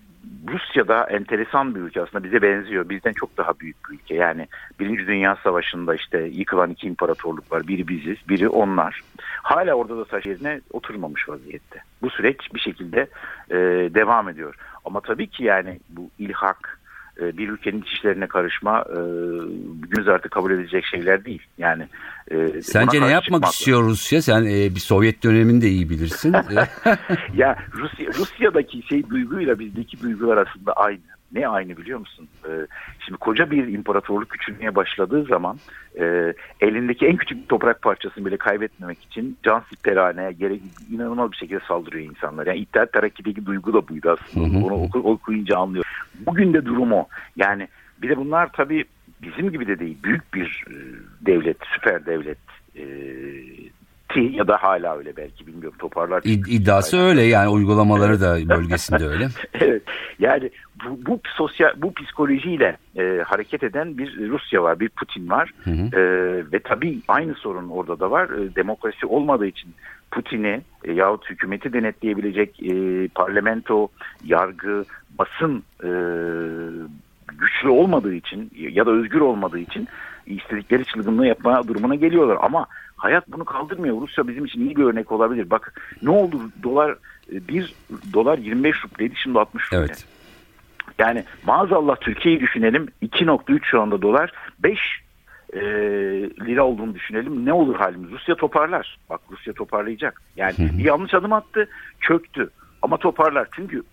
Rusya 0.48 0.88
da 0.88 1.04
enteresan 1.04 1.76
bir 1.76 1.80
ülke 1.80 2.02
aslında 2.02 2.24
bize 2.24 2.42
benziyor. 2.42 2.90
Bizden 2.90 3.14
çok 3.14 3.38
daha 3.38 3.60
büyük 3.60 3.76
bir 3.90 3.96
ülke. 3.96 4.16
Yani 4.16 4.48
Birinci 4.80 5.08
Dünya 5.08 5.38
Savaşı'nda 5.44 5.96
işte 5.96 6.20
yıkılan 6.34 6.70
iki 6.72 6.88
imparatorluk 6.88 7.52
var. 7.52 7.68
Biri 7.68 7.88
biziz, 7.88 8.18
biri 8.30 8.50
onlar. 8.50 9.02
Hala 9.44 9.74
orada 9.74 9.98
da 9.98 10.06
taş 10.06 10.26
yerine 10.26 10.62
oturmamış 10.72 11.30
vaziyette. 11.30 11.80
Bu 12.02 12.10
süreç 12.10 12.38
bir 12.56 12.60
şekilde 12.60 13.08
e, 13.50 13.56
devam 13.94 14.30
ediyor. 14.30 14.56
Ama 14.86 15.00
tabii 15.02 15.28
ki 15.28 15.44
yani 15.44 15.80
bu 15.90 16.10
ilhak, 16.20 16.80
e, 17.22 17.38
bir 17.38 17.50
ülkenin 17.50 17.82
iç 17.82 17.92
işlerine 17.92 18.28
karışma 18.28 18.86
e, 18.90 19.00
günümüz 19.82 20.08
artık 20.08 20.32
kabul 20.32 20.52
edilecek 20.52 20.86
şeyler 20.86 21.26
değil. 21.26 21.42
Yani 21.58 21.88
e, 22.32 22.62
Sence 22.62 23.02
ne 23.02 23.06
yapmak 23.06 23.24
çıkmak 23.24 23.46
istiyor 23.46 23.84
Rusya? 23.84 24.22
Sen 24.22 24.46
e, 24.46 24.76
bir 24.76 24.80
Sovyet 24.80 25.24
dönemini 25.24 25.62
de 25.62 25.70
iyi 25.70 25.90
bilirsin. 25.90 26.34
Ya 27.36 27.56
Rusya 27.74 28.08
Rusya'daki 28.08 28.84
şey 28.90 29.10
duyguyla 29.10 29.60
bizdeki 29.60 30.02
duygular 30.02 30.38
aslında 30.38 30.74
aynı. 30.74 31.00
Ne 31.34 31.48
aynı 31.48 31.78
biliyor 31.78 32.00
musun? 32.00 32.28
Ee, 32.48 32.68
şimdi 33.06 33.18
koca 33.18 33.52
bir 33.52 33.68
imparatorluk 33.68 34.30
küçülmeye 34.30 34.76
başladığı 34.76 35.24
zaman 35.24 35.58
e, 36.00 36.34
elindeki 36.62 37.06
en 37.06 37.16
küçük 37.16 37.42
bir 37.42 37.48
toprak 37.48 37.82
parçasını 37.82 38.26
bile 38.26 38.38
kaybetmemek 38.38 39.04
için 39.04 39.38
can 39.44 39.64
siperhaneye 39.70 40.32
gerek 40.32 40.62
inanılmaz 40.92 41.32
bir 41.32 41.38
şekilde 41.38 41.60
saldırıyor 41.68 42.10
insanlar. 42.10 42.48
Yani 42.48 42.60
İttihat 42.60 42.94
Terakki'deki 42.94 43.46
duygu 43.46 43.74
da 43.74 43.88
buydu 43.88 44.18
aslında. 44.20 44.66
Onu 44.66 44.74
oku, 44.74 45.00
okuyunca 45.00 45.58
anlıyor. 45.58 45.86
Bugün 46.26 46.54
de 46.54 46.66
durum 46.66 46.92
o. 46.92 47.08
Yani 47.36 47.68
bir 48.02 48.10
de 48.10 48.18
bunlar 48.18 48.50
tabii 48.54 48.86
bizim 49.22 49.52
gibi 49.52 49.68
de 49.68 49.80
değil. 49.80 49.98
Büyük 50.04 50.34
bir 50.34 50.64
e, 50.68 50.76
devlet, 51.26 51.58
süper 51.74 52.06
devlet 52.06 52.38
e, 52.76 52.84
ti 54.14 54.32
ya 54.34 54.48
da 54.48 54.58
hala 54.58 54.98
öyle 54.98 55.16
belki 55.18 55.48
bilmiyorum 55.48 55.78
toparlar. 55.80 56.22
İd- 56.22 56.50
iddiası 56.50 56.98
öyle 56.98 57.22
yani 57.22 57.50
uygulamaları 57.50 58.22
da 58.22 58.50
bölgesinde 58.50 59.08
öyle. 59.08 59.28
evet. 59.54 59.84
Yani 60.20 60.50
bu, 60.86 61.00
bu 61.06 61.20
sosyal 61.38 61.72
bu 61.78 61.94
psikolojiyle 61.94 62.78
e, 62.98 63.22
hareket 63.26 63.64
eden 63.64 63.98
bir 63.98 64.30
Rusya 64.30 64.64
var, 64.64 64.80
bir 64.80 64.90
Putin 64.90 65.30
var. 65.30 65.52
Hı 65.64 65.70
hı. 65.70 66.00
E, 66.00 66.02
ve 66.52 66.60
tabii 66.60 67.00
aynı 67.08 67.34
sorun 67.34 67.70
orada 67.70 68.00
da 68.00 68.12
var. 68.12 68.30
E, 68.30 68.56
demokrasi 68.56 69.06
olmadığı 69.06 69.48
için 69.48 69.70
Putin'i 70.12 70.62
e, 70.84 70.92
yahut 70.92 71.30
hükümeti 71.30 71.74
denetleyebilecek 71.74 72.64
e, 72.64 73.08
parlamento, 73.08 73.88
yargı, 74.26 74.86
basın 75.20 75.64
e, 75.84 75.90
güçlü 77.28 77.70
olmadığı 77.70 78.14
için 78.14 78.52
ya 78.56 78.86
da 78.86 78.92
özgür 78.92 79.22
olmadığı 79.22 79.60
için 79.60 79.88
istedikleri 80.26 80.86
çılgınlığı 80.86 81.28
yapma 81.28 81.68
durumuna 81.68 81.96
geliyorlar. 81.96 82.38
Ama 82.42 82.66
hayat 82.98 83.28
bunu 83.28 83.46
kaldırmıyor. 83.46 84.02
Rusya 84.02 84.28
bizim 84.28 84.46
için 84.46 84.62
iyi 84.62 84.76
bir 84.76 84.84
örnek 84.84 85.12
olabilir. 85.12 85.50
Bak 85.50 85.82
ne 86.02 86.10
oldu 86.10 86.42
dolar 86.64 86.92
e, 87.32 87.48
bir 87.48 87.74
dolar 88.14 88.38
25 88.38 88.76
rubleydi 88.86 89.16
şimdi 89.16 89.40
60 89.40 89.74
ruble. 89.74 89.78
Evet. 89.78 90.06
Yani 91.00 91.24
maazallah 91.46 91.96
Türkiye'yi 91.96 92.40
düşünelim 92.40 92.88
2.3 93.04 93.60
şu 93.64 93.82
anda 93.82 94.02
dolar 94.02 94.32
5 94.60 94.80
e, 95.54 95.60
lira 96.46 96.64
olduğunu 96.64 96.96
düşünelim 96.96 97.46
ne 97.46 97.54
olur 97.54 97.76
halimiz 97.76 98.12
Rusya 98.12 98.36
toparlar 98.36 98.98
bak 99.10 99.22
Rusya 99.32 99.54
toparlayacak 99.54 100.22
yani 100.36 100.56
bir 100.60 100.84
yanlış 100.84 101.14
adım 101.14 101.34
attı 101.34 101.68
çöktü 102.02 102.50
ama 102.82 102.98
toparlar 102.98 103.48
çünkü 103.56 103.84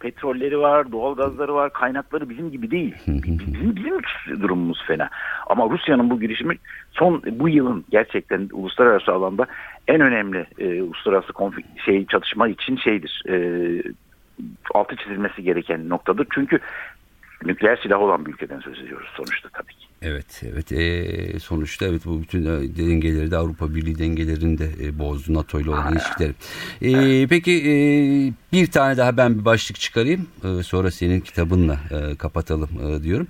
petrolleri 0.00 0.58
var, 0.58 0.92
doğalgazları 0.92 1.54
var, 1.54 1.72
kaynakları 1.72 2.30
bizim 2.30 2.50
gibi 2.50 2.70
değil. 2.70 2.94
Bizim, 3.06 3.76
bizim 3.76 4.02
durumumuz 4.42 4.84
fena. 4.86 5.10
Ama 5.46 5.70
Rusya'nın 5.70 6.10
bu 6.10 6.20
girişimi 6.20 6.56
son 6.92 7.22
bu 7.30 7.48
yılın 7.48 7.84
gerçekten 7.90 8.48
uluslararası 8.52 9.12
alanda 9.12 9.46
en 9.88 10.00
önemli 10.00 10.46
e, 10.58 10.82
uluslararası 10.82 11.32
konflik 11.32 11.66
şey 11.84 12.06
çatışma 12.06 12.48
için 12.48 12.76
şeydir. 12.76 13.22
E, 13.28 13.36
altı 14.74 14.96
çizilmesi 14.96 15.42
gereken 15.42 15.88
noktadır. 15.88 16.26
Çünkü 16.34 16.58
nükleer 17.44 17.76
silah 17.76 18.00
olan 18.00 18.26
bir 18.26 18.32
ülkeden 18.32 18.60
söz 18.60 18.80
ediyoruz 18.82 19.08
sonuçta 19.16 19.48
tabii 19.52 19.74
ki. 19.74 19.89
Evet, 20.02 20.42
evet. 20.42 20.72
E, 20.72 21.40
sonuçta 21.40 21.86
evet 21.86 22.04
bu 22.04 22.22
bütün 22.22 22.44
e, 22.44 22.76
dengeleri 22.76 23.30
de 23.30 23.36
Avrupa 23.36 23.74
Birliği 23.74 23.98
dengelerini 23.98 24.58
de 24.58 24.68
e, 24.82 24.98
bozdu 24.98 25.34
NATO 25.34 25.60
ile 25.60 25.70
olan 25.70 25.92
ilişkileri. 25.92 26.34
E, 26.82 27.26
peki 27.26 27.52
e, 27.52 27.72
bir 28.52 28.66
tane 28.66 28.96
daha 28.96 29.16
ben 29.16 29.38
bir 29.38 29.44
başlık 29.44 29.80
çıkarayım. 29.80 30.26
E, 30.44 30.62
sonra 30.62 30.90
senin 30.90 31.20
kitabınla 31.20 31.80
e, 31.90 32.16
kapatalım 32.16 32.68
e, 32.86 33.02
diyorum. 33.02 33.26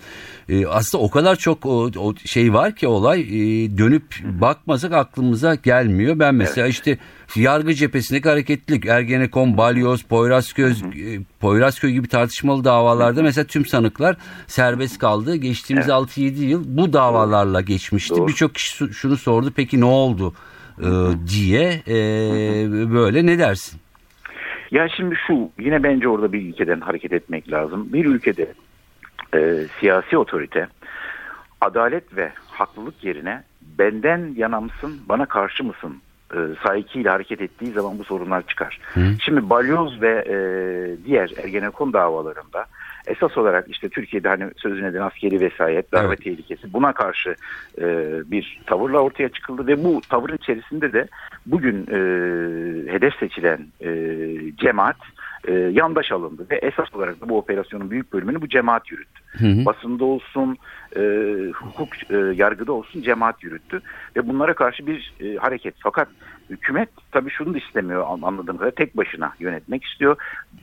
E, 0.48 0.66
aslında 0.66 1.04
o 1.04 1.10
kadar 1.10 1.36
çok 1.36 1.66
o, 1.66 1.90
o 1.96 2.14
şey 2.24 2.52
var 2.52 2.76
ki 2.76 2.86
olay 2.86 3.20
e, 3.20 3.78
dönüp 3.78 4.04
bakmasak 4.24 4.92
aklımıza 4.92 5.54
gelmiyor. 5.54 6.18
Ben 6.18 6.34
mesela 6.34 6.66
işte 6.66 6.98
yargı 7.36 7.74
cephesindeki 7.74 8.28
hareketlilik, 8.28 8.86
Ergenekon, 8.86 9.56
Balyoz, 9.56 10.02
Poyrazköz, 10.02 10.82
e, 10.82 11.20
Poyrazköy 11.40 11.92
gibi 11.92 12.08
tartışmalı 12.08 12.64
davalarda 12.64 13.22
mesela 13.22 13.44
tüm 13.44 13.66
sanıklar 13.66 14.16
serbest 14.46 14.98
kaldı. 14.98 15.36
Geçtiğimiz 15.36 15.86
6-7 15.86 16.44
yıl 16.44 16.59
bu 16.64 16.92
davalarla 16.92 17.60
geçmişti. 17.60 18.26
Birçok 18.26 18.54
kişi 18.54 18.94
şunu 18.94 19.16
sordu 19.16 19.52
peki 19.56 19.80
ne 19.80 19.84
oldu 19.84 20.34
e, 20.78 20.88
diye 21.28 21.82
e, 21.88 21.94
böyle 22.94 23.26
ne 23.26 23.38
dersin? 23.38 23.80
Ya 24.70 24.88
şimdi 24.96 25.14
şu 25.26 25.50
yine 25.58 25.82
bence 25.82 26.08
orada 26.08 26.32
bir 26.32 26.48
ülkeden 26.48 26.80
hareket 26.80 27.12
etmek 27.12 27.52
lazım. 27.52 27.92
Bir 27.92 28.04
ülkede 28.04 28.52
e, 29.34 29.66
siyasi 29.80 30.18
otorite 30.18 30.68
adalet 31.60 32.16
ve 32.16 32.32
haklılık 32.46 33.04
yerine 33.04 33.42
benden 33.78 34.34
yana 34.36 34.60
mısın 34.60 35.00
bana 35.08 35.26
karşı 35.26 35.64
mısın 35.64 35.96
e, 36.34 36.38
sahikiyle 36.66 37.10
hareket 37.10 37.40
ettiği 37.40 37.70
zaman 37.72 37.98
bu 37.98 38.04
sorunlar 38.04 38.46
çıkar. 38.46 38.80
Şimdi 39.20 39.50
balyoz 39.50 40.02
ve 40.02 40.24
e, 40.28 40.34
diğer 41.04 41.30
Ergenekon 41.44 41.92
davalarında 41.92 42.66
esas 43.06 43.38
olarak 43.38 43.66
işte 43.68 43.88
Türkiye'de 43.88 44.28
hani 44.28 44.44
sözün 44.56 44.84
edilen 44.84 45.02
askeri 45.02 45.40
vesayet, 45.40 45.92
darbe 45.92 46.06
Evet. 46.06 46.22
tehlikesi 46.24 46.72
buna 46.72 46.92
karşı 46.92 47.34
e, 47.78 47.86
bir 48.30 48.60
tavırla 48.66 48.98
ortaya 48.98 49.28
çıkıldı 49.28 49.66
ve 49.66 49.84
bu 49.84 50.00
tavırın 50.08 50.36
içerisinde 50.36 50.92
de 50.92 51.08
bugün 51.46 51.76
e, 51.76 51.98
hedef 52.92 53.14
seçilen 53.14 53.66
e, 53.80 53.90
cemaat 54.56 54.96
e, 55.48 55.52
yandaş 55.52 56.12
alındı 56.12 56.46
ve 56.50 56.56
esas 56.56 56.94
olarak 56.94 57.20
da 57.20 57.28
bu 57.28 57.38
operasyonun 57.38 57.90
büyük 57.90 58.12
bölümünü 58.12 58.40
bu 58.40 58.48
cemaat 58.48 58.90
yürüttü. 58.92 59.20
Basında 59.66 60.04
olsun, 60.04 60.56
e, 60.96 61.00
hukuk 61.54 62.10
e, 62.10 62.16
yargıda 62.16 62.72
olsun 62.72 63.02
cemaat 63.02 63.44
yürüttü 63.44 63.80
ve 64.16 64.28
bunlara 64.28 64.54
karşı 64.54 64.86
bir 64.86 65.14
e, 65.20 65.36
hareket. 65.36 65.74
Fakat 65.78 66.08
hükümet 66.50 66.88
tabii 67.12 67.30
şunu 67.30 67.54
da 67.54 67.58
istemiyor 67.58 68.04
an- 68.08 68.22
anladığım 68.22 68.56
kadarıyla 68.56 68.74
tek 68.74 68.96
başına 68.96 69.32
yönetmek 69.40 69.84
istiyor. 69.84 70.16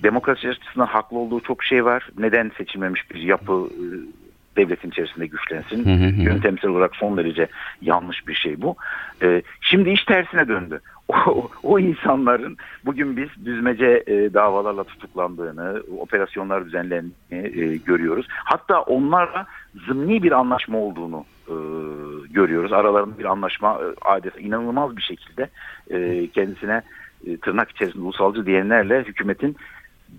Demokrasi 0.04 0.50
açısından 0.50 0.86
haklı 0.86 1.18
olduğu 1.18 1.40
çok 1.40 1.64
şey 1.64 1.86
var. 1.86 2.10
Neden 2.18 2.52
seçilmemiş 2.58 3.12
bir 3.12 3.20
yapı 3.22 3.70
e, 3.72 3.86
devletin 4.58 4.90
içerisinde 4.90 5.28
güçlensin? 5.28 5.84
Yöntemsel 6.22 6.72
olarak 6.72 6.96
son 6.96 7.18
derece 7.18 7.48
yanlış 7.82 8.28
bir 8.28 8.34
şey 8.34 8.62
bu. 8.62 8.76
E, 9.22 9.42
şimdi 9.62 9.90
iş 9.90 10.04
tersine 10.04 10.48
döndü. 10.48 10.82
O, 11.28 11.50
o 11.64 11.80
insanların 11.80 12.58
bugün 12.86 13.18
biz 13.18 13.46
düzmece 13.46 14.04
e, 14.08 14.34
davalarla 14.34 14.84
tutuklandığını, 14.84 15.84
operasyonlar 16.00 16.66
düzenlendiğini 16.66 17.14
e, 17.62 17.78
görüyoruz. 17.78 18.28
Hatta 18.30 18.82
onlarla 18.82 19.46
zımni 19.88 20.24
bir 20.24 20.32
anlaşma 20.32 20.78
olduğunu 20.78 21.26
e, 21.48 21.56
görüyoruz. 22.30 22.74
Aralarında 22.74 23.20
bir 23.20 23.26
anlaşma 23.26 23.74
e, 23.74 23.86
adeta 24.10 24.40
inanılmaz 24.40 24.98
bir 24.98 25.02
şekilde 25.02 25.50
e, 25.90 26.28
kendisine 26.28 26.82
e, 27.28 27.38
tırnak 27.38 27.72
içerisinde 27.72 28.04
ulusalcı 28.04 28.46
diyenlerle 28.46 29.04
hükümetin 29.04 29.56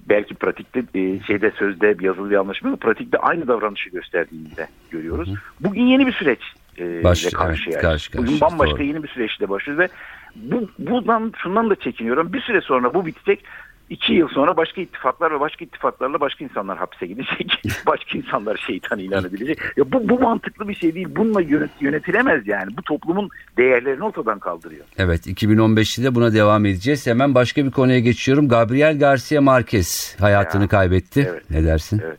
belki 0.09 0.35
pratikte 0.35 0.81
e, 0.95 1.21
şeyde 1.27 1.51
sözde 1.51 1.99
bir 1.99 2.05
yazılı 2.05 2.31
bir 2.31 2.37
anlaşma 2.37 2.77
pratikte 2.77 3.19
aynı 3.19 3.49
davranışı 3.49 3.91
gösterdiğini 3.91 4.57
de 4.57 4.67
görüyoruz. 4.91 5.35
Bugün 5.61 5.87
yeni 5.87 6.07
bir 6.07 6.13
süreç 6.13 6.41
e, 6.79 7.05
Baş- 7.05 7.23
ile 7.23 7.31
karşıyayız. 7.31 7.67
evet, 7.75 7.83
karşı 7.83 8.13
Bugün 8.13 8.23
karşıyayız, 8.23 8.41
bambaşka 8.41 8.77
doğru. 8.79 8.85
yeni 8.87 9.03
bir 9.03 9.09
süreçle 9.09 9.49
başlıyoruz 9.49 9.85
ve 9.85 9.89
bu, 10.37 10.69
buradan 10.79 11.33
şundan 11.43 11.71
da 11.71 11.75
çekiniyorum. 11.75 12.33
Bir 12.33 12.41
süre 12.41 12.61
sonra 12.61 12.95
bu 12.95 13.07
bitecek. 13.07 13.45
İki 13.91 14.13
yıl 14.13 14.29
sonra 14.29 14.57
başka 14.57 14.81
ittifaklar 14.81 15.35
ve 15.35 15.41
başka 15.41 15.65
ittifaklarla 15.65 16.21
başka 16.21 16.45
insanlar 16.45 16.79
hapse 16.79 17.07
gidecek. 17.07 17.61
başka 17.87 18.19
insanlar 18.19 18.57
şeytan 18.67 18.99
ilan 18.99 19.25
edilecek. 19.25 19.59
Ya 19.77 19.93
bu, 19.93 20.09
bu 20.09 20.21
mantıklı 20.21 20.69
bir 20.69 20.75
şey 20.75 20.95
değil. 20.95 21.07
Bununla 21.11 21.41
yönet, 21.41 21.71
yönetilemez 21.81 22.47
yani. 22.49 22.77
Bu 22.77 22.83
toplumun 22.83 23.29
değerlerini 23.57 24.05
ortadan 24.05 24.39
kaldırıyor. 24.39 24.85
Evet 24.99 25.27
2015'te 25.27 26.03
de 26.05 26.15
buna 26.15 26.33
devam 26.35 26.67
edeceğiz. 26.67 27.07
Hemen 27.07 27.35
başka 27.35 27.65
bir 27.65 27.71
konuya 27.71 27.99
geçiyorum. 27.99 28.49
Gabriel 28.49 28.99
Garcia 28.99 29.41
Marquez 29.41 30.17
hayatını 30.21 30.63
Ya, 30.63 30.69
kaybetti. 30.69 31.27
evet. 31.31 31.51
Ne 31.51 31.65
dersin? 31.65 32.03
Evet. 32.05 32.19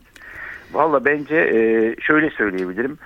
Valla 0.73 1.05
bence 1.05 1.35
e, 1.35 1.95
şöyle 2.01 2.29
söyleyebilirim. 2.29 2.97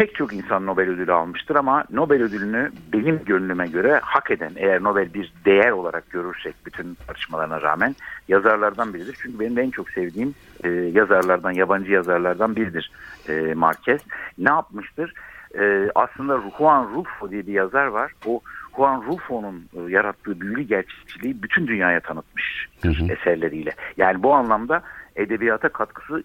Pek 0.00 0.14
çok 0.14 0.32
insan 0.32 0.66
Nobel 0.66 0.88
ödülü 0.88 1.12
almıştır 1.12 1.56
ama 1.56 1.84
Nobel 1.90 2.22
ödülünü 2.22 2.70
benim 2.92 3.24
gönlüme 3.24 3.66
göre 3.66 4.00
hak 4.02 4.30
eden 4.30 4.52
eğer 4.56 4.82
Nobel 4.82 5.14
bir 5.14 5.32
değer 5.44 5.70
olarak 5.70 6.10
görürsek 6.10 6.54
bütün 6.66 6.94
tartışmalarına 7.06 7.62
rağmen 7.62 7.96
yazarlardan 8.28 8.94
biridir. 8.94 9.18
Çünkü 9.22 9.40
benim 9.40 9.56
de 9.56 9.62
en 9.62 9.70
çok 9.70 9.90
sevdiğim 9.90 10.34
e, 10.64 10.68
yazarlardan, 10.70 11.50
yabancı 11.50 11.92
yazarlardan 11.92 12.56
biridir 12.56 12.92
e, 13.28 13.54
Marquez. 13.54 14.00
Ne 14.38 14.50
yapmıştır? 14.50 15.14
E, 15.58 15.90
aslında 15.94 16.40
Juan 16.58 16.94
Rulfo 16.94 17.30
diye 17.30 17.46
bir 17.46 17.52
yazar 17.52 17.86
var. 17.86 18.12
O 18.26 18.40
Juan 18.76 19.02
Rulfo'nun 19.02 19.64
e, 19.76 19.92
yarattığı 19.92 20.40
büyülü 20.40 20.62
gerçekçiliği 20.62 21.42
bütün 21.42 21.66
dünyaya 21.66 22.00
tanıtmış 22.00 22.68
Hı 22.82 22.88
hı. 22.88 23.12
eserleriyle. 23.12 23.72
Yani 23.96 24.22
bu 24.22 24.34
anlamda 24.34 24.82
edebiyata 25.16 25.68
katkısı 25.68 26.22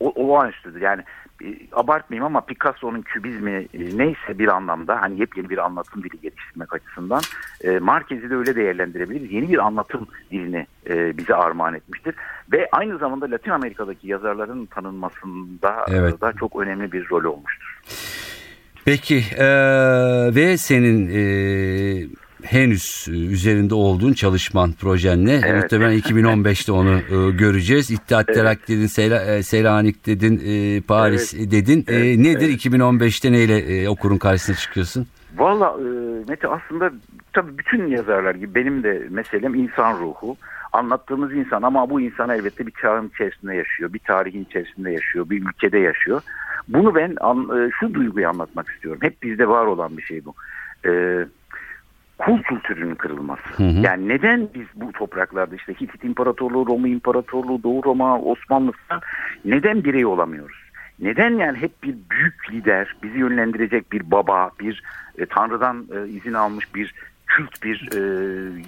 o- 0.00 0.12
olağanüstüdür. 0.24 0.80
Yani 0.80 1.02
abartmayayım 1.72 2.26
ama 2.26 2.40
Picasso'nun 2.40 3.02
kübizmi 3.02 3.50
e, 3.74 3.98
neyse 3.98 4.38
bir 4.38 4.48
anlamda 4.48 5.00
hani 5.02 5.20
yepyeni 5.20 5.50
bir 5.50 5.58
anlatım 5.58 6.02
dili 6.02 6.20
geliştirmek 6.20 6.74
açısından 6.74 7.20
e, 7.64 7.78
Marquez'i 7.78 8.30
de 8.30 8.34
öyle 8.36 8.56
değerlendirebiliriz. 8.56 9.32
Yeni 9.32 9.48
bir 9.48 9.58
anlatım 9.58 10.06
dilini 10.30 10.66
e, 10.90 11.18
bize 11.18 11.34
armağan 11.34 11.74
etmiştir. 11.74 12.14
Ve 12.52 12.68
aynı 12.72 12.98
zamanda 12.98 13.30
Latin 13.30 13.50
Amerika'daki 13.50 14.08
yazarların 14.08 14.66
tanınmasında 14.66 15.86
e, 15.90 15.96
Evet. 15.96 16.20
da 16.20 16.32
çok 16.32 16.60
önemli 16.62 16.92
bir 16.92 17.10
rol 17.10 17.24
olmuştur. 17.24 17.80
Peki 18.84 19.14
eee, 19.38 20.34
ve 20.34 20.56
senin 20.56 21.08
eee, 21.08 22.08
henüz 22.44 23.08
üzerinde 23.08 23.74
olduğun 23.74 24.12
çalışman 24.12 24.72
projenle 24.72 25.40
Evet. 25.44 25.62
muhtemelen 25.62 25.98
2015'te 25.98 26.72
onu 26.72 27.00
eee, 27.10 27.30
göreceğiz. 27.30 27.90
İttihat 27.90 28.24
Evet. 28.28 28.36
Terakki 28.38 28.76
dedin, 28.76 28.86
Seyla, 28.86 29.24
eee, 29.24 29.42
Selanik 29.42 30.06
dedin, 30.06 30.38
eee, 30.38 30.80
Paris 30.80 31.34
dedin. 31.50 31.84
Eee, 31.88 31.96
Evet, 31.96 32.18
nedir 32.18 32.48
evet. 32.48 32.64
2015'te 32.66 33.32
neyle 33.32 33.64
eee, 33.66 33.88
okurun 33.88 34.18
karşısına 34.18 34.56
çıkıyorsun? 34.56 35.06
Valla 35.36 35.76
e, 35.80 35.84
Mete 36.28 36.48
aslında 36.48 36.90
tabii 37.32 37.58
bütün 37.58 37.86
yazarlar 37.86 38.34
gibi 38.34 38.54
benim 38.54 38.82
de 38.82 39.06
meselem 39.10 39.54
insan 39.54 40.00
ruhu. 40.00 40.36
Anlattığımız 40.72 41.32
insan 41.32 41.62
ama 41.62 41.90
bu 41.90 42.00
insan 42.00 42.30
elbette 42.30 42.66
bir 42.66 42.72
çağın 42.82 43.08
içerisinde 43.08 43.54
yaşıyor, 43.54 43.92
bir 43.92 43.98
tarihin 43.98 44.44
içerisinde 44.44 44.90
yaşıyor, 44.90 45.30
bir 45.30 45.42
ülkede 45.48 45.78
yaşıyor. 45.78 46.20
Bunu 46.68 46.94
ben 46.94 47.16
an- 47.20 47.66
e, 47.66 47.70
şu 47.80 47.94
duyguyu 47.94 48.28
anlatmak 48.28 48.68
istiyorum. 48.68 49.00
Hep 49.02 49.22
bizde 49.22 49.48
var 49.48 49.66
olan 49.66 49.96
bir 49.96 50.02
şey 50.02 50.24
bu. 50.24 50.34
E, 50.88 50.90
kul 52.24 52.42
kültürünün 52.42 52.94
kırılması. 52.94 53.42
Hı 53.56 53.62
hı. 53.62 53.80
Yani 53.82 54.08
neden 54.08 54.48
biz 54.54 54.66
bu 54.74 54.92
topraklarda 54.92 55.54
işte 55.56 55.74
Hitit 55.74 56.04
İmparatorluğu, 56.04 56.66
Roma 56.66 56.88
İmparatorluğu, 56.88 57.62
Doğu 57.62 57.84
Roma, 57.84 58.20
Osmanlı 58.20 58.72
neden 59.44 59.84
birey 59.84 60.06
olamıyoruz? 60.06 60.62
Neden 61.00 61.30
yani 61.30 61.58
hep 61.58 61.82
bir 61.82 61.94
büyük 62.10 62.52
lider, 62.52 62.96
bizi 63.02 63.18
yönlendirecek 63.18 63.92
bir 63.92 64.10
baba, 64.10 64.50
bir 64.60 64.82
e, 65.18 65.26
Tanrı'dan 65.26 65.86
e, 65.96 66.08
izin 66.08 66.32
almış 66.32 66.74
bir 66.74 66.94
kült 67.36 67.62
bir 67.62 67.88
e, 67.92 68.00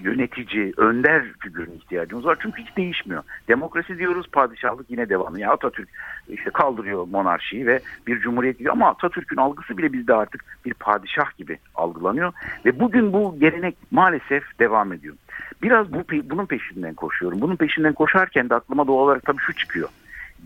yönetici, 0.02 0.72
önder 0.76 1.24
figürüne 1.40 1.74
ihtiyacımız 1.74 2.24
var. 2.24 2.38
Çünkü 2.42 2.62
hiç 2.62 2.76
değişmiyor. 2.76 3.22
Demokrasi 3.48 3.98
diyoruz, 3.98 4.26
padişahlık 4.32 4.90
yine 4.90 5.08
devam. 5.08 5.36
Ya 5.36 5.52
Atatürk 5.52 5.88
işte 6.28 6.50
kaldırıyor 6.50 7.06
monarşiyi 7.06 7.66
ve 7.66 7.80
bir 8.06 8.20
cumhuriyet 8.20 8.58
diyor 8.58 8.72
ama 8.72 8.88
Atatürk'ün 8.88 9.36
algısı 9.36 9.78
bile 9.78 9.92
bizde 9.92 10.14
artık 10.14 10.44
bir 10.64 10.74
padişah 10.74 11.36
gibi 11.38 11.58
algılanıyor 11.74 12.32
ve 12.64 12.80
bugün 12.80 13.12
bu 13.12 13.36
gelenek 13.40 13.76
maalesef 13.90 14.58
devam 14.58 14.92
ediyor. 14.92 15.14
Biraz 15.62 15.92
bu 15.92 16.02
bunun 16.24 16.46
peşinden 16.46 16.94
koşuyorum. 16.94 17.40
Bunun 17.40 17.56
peşinden 17.56 17.92
koşarken 17.92 18.50
de 18.50 18.54
aklıma 18.54 18.86
doğal 18.86 19.04
olarak 19.04 19.22
tabii 19.22 19.42
şu 19.46 19.52
çıkıyor. 19.52 19.88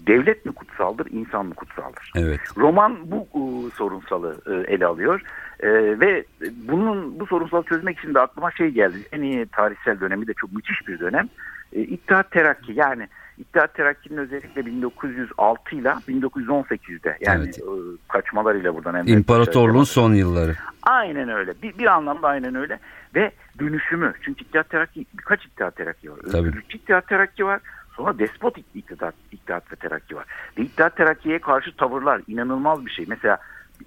Devlet 0.06 0.46
mi 0.46 0.52
kutsaldır, 0.52 1.06
insan 1.10 1.46
mı 1.46 1.54
kutsaldır? 1.54 2.12
Evet. 2.16 2.40
Roman 2.56 2.96
bu 3.04 3.26
e, 3.34 3.70
sorunsalı 3.76 4.36
e, 4.46 4.74
ele 4.74 4.86
alıyor 4.86 5.22
E, 5.60 5.68
ve 6.00 6.24
bunun 6.68 7.20
bu 7.20 7.26
sorunsalı 7.26 7.62
çözmek 7.62 7.98
için 7.98 8.14
de 8.14 8.20
aklıma 8.20 8.50
şey 8.50 8.68
geldi. 8.68 8.96
En 9.12 9.22
iyi 9.22 9.46
tarihsel 9.46 10.00
dönemi 10.00 10.26
de 10.26 10.32
çok 10.34 10.52
müthiş 10.52 10.88
bir 10.88 10.98
dönem. 10.98 11.28
E, 11.72 11.80
İttihat 11.80 12.30
Terakki 12.30 12.72
yani 12.72 13.08
İttihat 13.38 13.74
Terakki'nin 13.74 14.16
özellikle 14.16 14.66
1906 14.66 15.76
ile 15.76 15.88
1918'de 15.88 17.18
yani 17.20 17.44
Evet. 17.44 17.58
e, 17.58 17.62
kaçmalarıyla 18.08 18.74
buradan 18.74 18.94
en 18.94 19.06
İmparatorluğun 19.06 19.84
son 19.84 20.14
yılları. 20.14 20.54
Aynen 20.82 21.28
öyle. 21.28 21.52
Bir, 21.62 21.78
bir 21.78 21.86
anlamda 21.86 22.28
aynen 22.28 22.54
öyle. 22.54 22.78
Ve 23.14 23.32
dönüşümü. 23.58 24.12
Çünkü 24.22 24.44
İttihat 24.44 24.70
Terakki 24.70 25.06
birkaç 25.18 25.46
İttihat 25.46 25.76
Terakki 25.76 26.10
var. 26.10 26.18
Tabii. 26.32 26.52
İttihat 26.74 27.08
Terakki 27.08 27.44
var. 27.44 27.60
Sonra 27.98 28.18
despot 28.18 28.58
İttihat, 28.74 29.14
İttihat 29.32 29.72
ve 29.72 29.76
Terakki 29.76 30.16
var. 30.16 30.24
Ve 30.58 30.62
İttihat 30.62 30.96
Terakki'ye 30.96 31.38
karşı 31.38 31.76
tavırlar 31.76 32.20
inanılmaz 32.28 32.86
bir 32.86 32.90
şey. 32.90 33.04
Mesela 33.08 33.38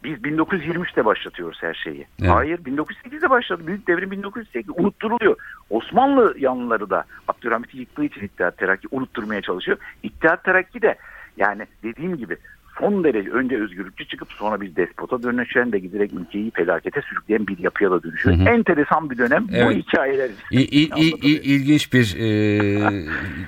biz 0.03 0.17
1923'te 0.17 1.05
başlatıyoruz 1.05 1.57
her 1.61 1.73
şeyi. 1.73 2.07
Evet. 2.21 2.31
Hayır 2.31 2.59
1908'de 2.59 3.29
başladı. 3.29 3.67
Büyük 3.67 3.87
devrim 3.87 4.11
1908 4.11 4.69
unutturuluyor. 4.77 5.35
Osmanlı 5.69 6.35
yanlıları 6.37 6.89
da 6.89 7.03
Abdülhamit'i 7.27 7.77
yıktığı 7.77 8.03
için 8.03 8.21
İttihat 8.21 8.57
Terakki 8.57 8.87
unutturmaya 8.91 9.41
çalışıyor. 9.41 9.77
İttihat 10.03 10.43
Terakki 10.43 10.81
de 10.81 10.95
yani 11.37 11.67
dediğim 11.83 12.17
gibi 12.17 12.37
son 12.79 13.03
derece 13.03 13.29
önce 13.29 13.57
özgürlükçü 13.57 14.07
çıkıp 14.07 14.31
sonra 14.31 14.61
bir 14.61 14.75
despota 14.75 15.23
dönüşen 15.23 15.73
ve 15.73 15.79
giderek 15.79 16.11
ülkeyi 16.13 16.51
felakete 16.51 17.01
sürükleyen 17.01 17.47
bir 17.47 17.59
yapıya 17.59 17.91
da 17.91 18.03
dönüşüyor. 18.03 18.37
Hı 18.37 18.41
hı. 18.41 18.49
Enteresan 18.49 19.09
bir 19.09 19.17
dönem 19.17 19.47
bu 19.47 19.55
Evet. 19.55 19.77
hikayeler. 19.77 20.29
İ, 20.51 20.59
i- 20.61 20.89
i- 21.01 21.27
i- 21.27 21.41
ilginç 21.55 21.93
bir 21.93 22.15
e, 22.19 23.03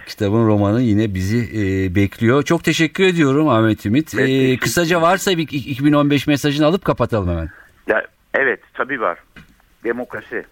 kitabın 0.07 0.47
romanı 0.47 0.81
yine 0.81 1.13
bizi 1.13 1.37
e, 1.37 1.95
bekliyor. 1.95 2.43
Çok 2.43 2.63
teşekkür 2.63 3.03
ediyorum 3.03 3.47
Ahmet 3.47 3.85
Ümit. 3.85 4.13
E, 4.19 4.57
kısaca 4.57 5.01
varsa 5.01 5.37
bir 5.37 5.47
2015 5.51 6.27
mesajını 6.27 6.65
alıp 6.65 6.85
kapatalım 6.85 7.29
hemen. 7.29 7.49
Ya, 7.87 8.03
evet 8.33 8.59
tabii 8.73 9.01
var. 9.01 9.17
Demokrasi, 9.83 10.43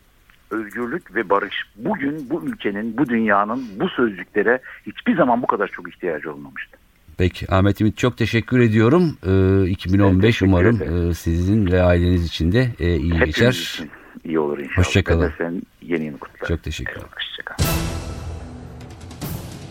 özgürlük 0.51 1.15
ve 1.15 1.29
barış. 1.29 1.55
Bugün 1.75 2.29
bu 2.29 2.45
ülkenin, 2.45 2.97
bu 2.97 3.09
dünyanın 3.09 3.65
bu 3.79 3.89
sözcüklere 3.89 4.59
hiçbir 4.87 5.15
zaman 5.17 5.41
bu 5.41 5.47
kadar 5.47 5.67
çok 5.67 5.89
ihtiyacı 5.89 6.33
olmamıştı. 6.33 6.77
Peki 7.21 7.51
Ahmet 7.51 7.81
Ümit 7.81 7.97
çok 7.97 8.17
teşekkür 8.17 8.59
ediyorum. 8.59 9.17
E, 9.65 9.69
2015 9.69 10.21
teşekkür 10.21 10.45
umarım 10.45 11.09
e, 11.09 11.13
sizin 11.13 11.71
ve 11.71 11.81
aileniz 11.81 12.25
için 12.25 12.51
de 12.51 12.71
e, 12.79 12.95
iyi 12.95 13.13
Hepimiz 13.13 13.25
geçer. 13.25 13.51
için 13.51 13.89
iyi 14.25 14.39
olur 14.39 14.59
inşallah. 14.59 14.77
Hoşça 14.77 15.03
kalın. 15.03 15.31
Ben 15.39 15.61
yeni 15.81 16.03
yeni 16.05 16.17
kutlarım. 16.17 16.47
Çok 16.47 16.63
teşekkür 16.63 16.91
ederim. 16.91 17.07
Hoşça 17.15 17.43
kal. 17.45 17.55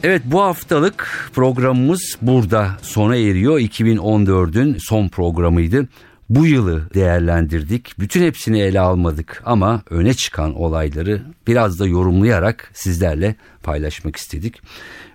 Evet 0.03 0.23
bu 0.25 0.41
haftalık 0.41 1.31
programımız 1.35 2.19
burada 2.23 2.71
sona 2.83 3.17
eriyor. 3.17 3.59
2014'ün 3.61 4.77
son 4.79 5.09
programıydı. 5.09 5.89
Bu 6.29 6.47
yılı 6.47 6.95
değerlendirdik. 6.95 7.95
Bütün 7.99 8.23
hepsini 8.23 8.61
ele 8.61 8.81
almadık 8.81 9.43
ama 9.45 9.83
öne 9.91 10.15
çıkan 10.15 10.55
olayları 10.55 11.23
biraz 11.47 11.81
da 11.81 11.87
yorumlayarak 11.87 12.71
sizlerle 12.75 13.35
paylaşmak 13.63 14.17
istedik. 14.17 14.63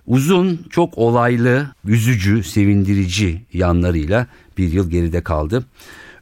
Uzun, 0.06 0.66
çok 0.70 0.98
olaylı, 0.98 1.74
üzücü, 1.84 2.42
sevindirici 2.42 3.42
yanlarıyla 3.52 4.26
bir 4.58 4.72
yıl 4.72 4.90
geride 4.90 5.22
kaldı. 5.22 5.64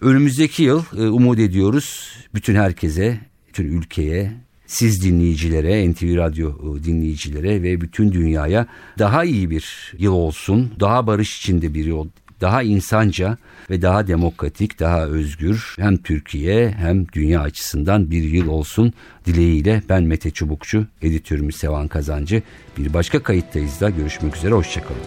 Önümüzdeki 0.01 0.63
yıl 0.63 0.83
e, 0.99 1.09
umut 1.09 1.39
ediyoruz 1.39 2.17
bütün 2.35 2.55
herkese, 2.55 3.21
bütün 3.49 3.65
ülkeye, 3.65 4.33
siz 4.67 5.05
dinleyicilere, 5.05 5.91
NTV 5.91 6.17
Radyo 6.17 6.51
e, 6.51 6.85
dinleyicilere 6.85 7.63
ve 7.63 7.81
bütün 7.81 8.13
dünyaya 8.13 8.67
daha 8.99 9.25
iyi 9.25 9.51
bir 9.51 9.93
yıl 9.99 10.13
olsun, 10.13 10.73
daha 10.81 11.07
barış 11.07 11.39
içinde 11.39 11.75
bir 11.75 11.85
yıl, 11.85 12.09
daha 12.45 12.63
insanca 12.63 13.37
ve 13.71 13.83
daha 13.83 14.07
demokratik, 14.07 14.81
daha 14.81 15.07
özgür 15.07 15.75
hem 15.79 15.97
Türkiye 15.97 16.71
hem 16.71 17.09
dünya 17.09 17.41
açısından 17.41 18.11
bir 18.11 18.23
yıl 18.23 18.49
olsun 18.49 18.93
dileğiyle 19.27 19.83
ben 19.89 20.03
Mete 20.03 20.31
Çubukçu, 20.31 20.87
editörümüz 21.03 21.57
Sevan 21.57 21.89
Kazancı. 21.89 22.43
Bir 22.79 22.95
başka 22.95 23.23
kayıttayız 23.23 23.81
da 23.81 23.91
görüşmek 23.91 24.37
üzere, 24.37 24.55
hoşçakalın. 24.55 25.01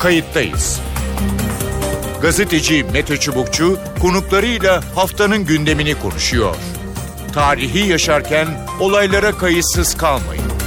Kayıttayız. 0.00 0.80
Gazeteci 2.22 2.84
Mete 2.92 3.16
Çubukçu 3.16 3.78
konuklarıyla 4.00 4.82
haftanın 4.94 5.44
gündemini 5.44 5.94
konuşuyor. 5.94 6.56
Tarihi 7.32 7.88
yaşarken 7.88 8.48
olaylara 8.80 9.32
kayıtsız 9.32 9.96
kalmayın. 9.96 10.61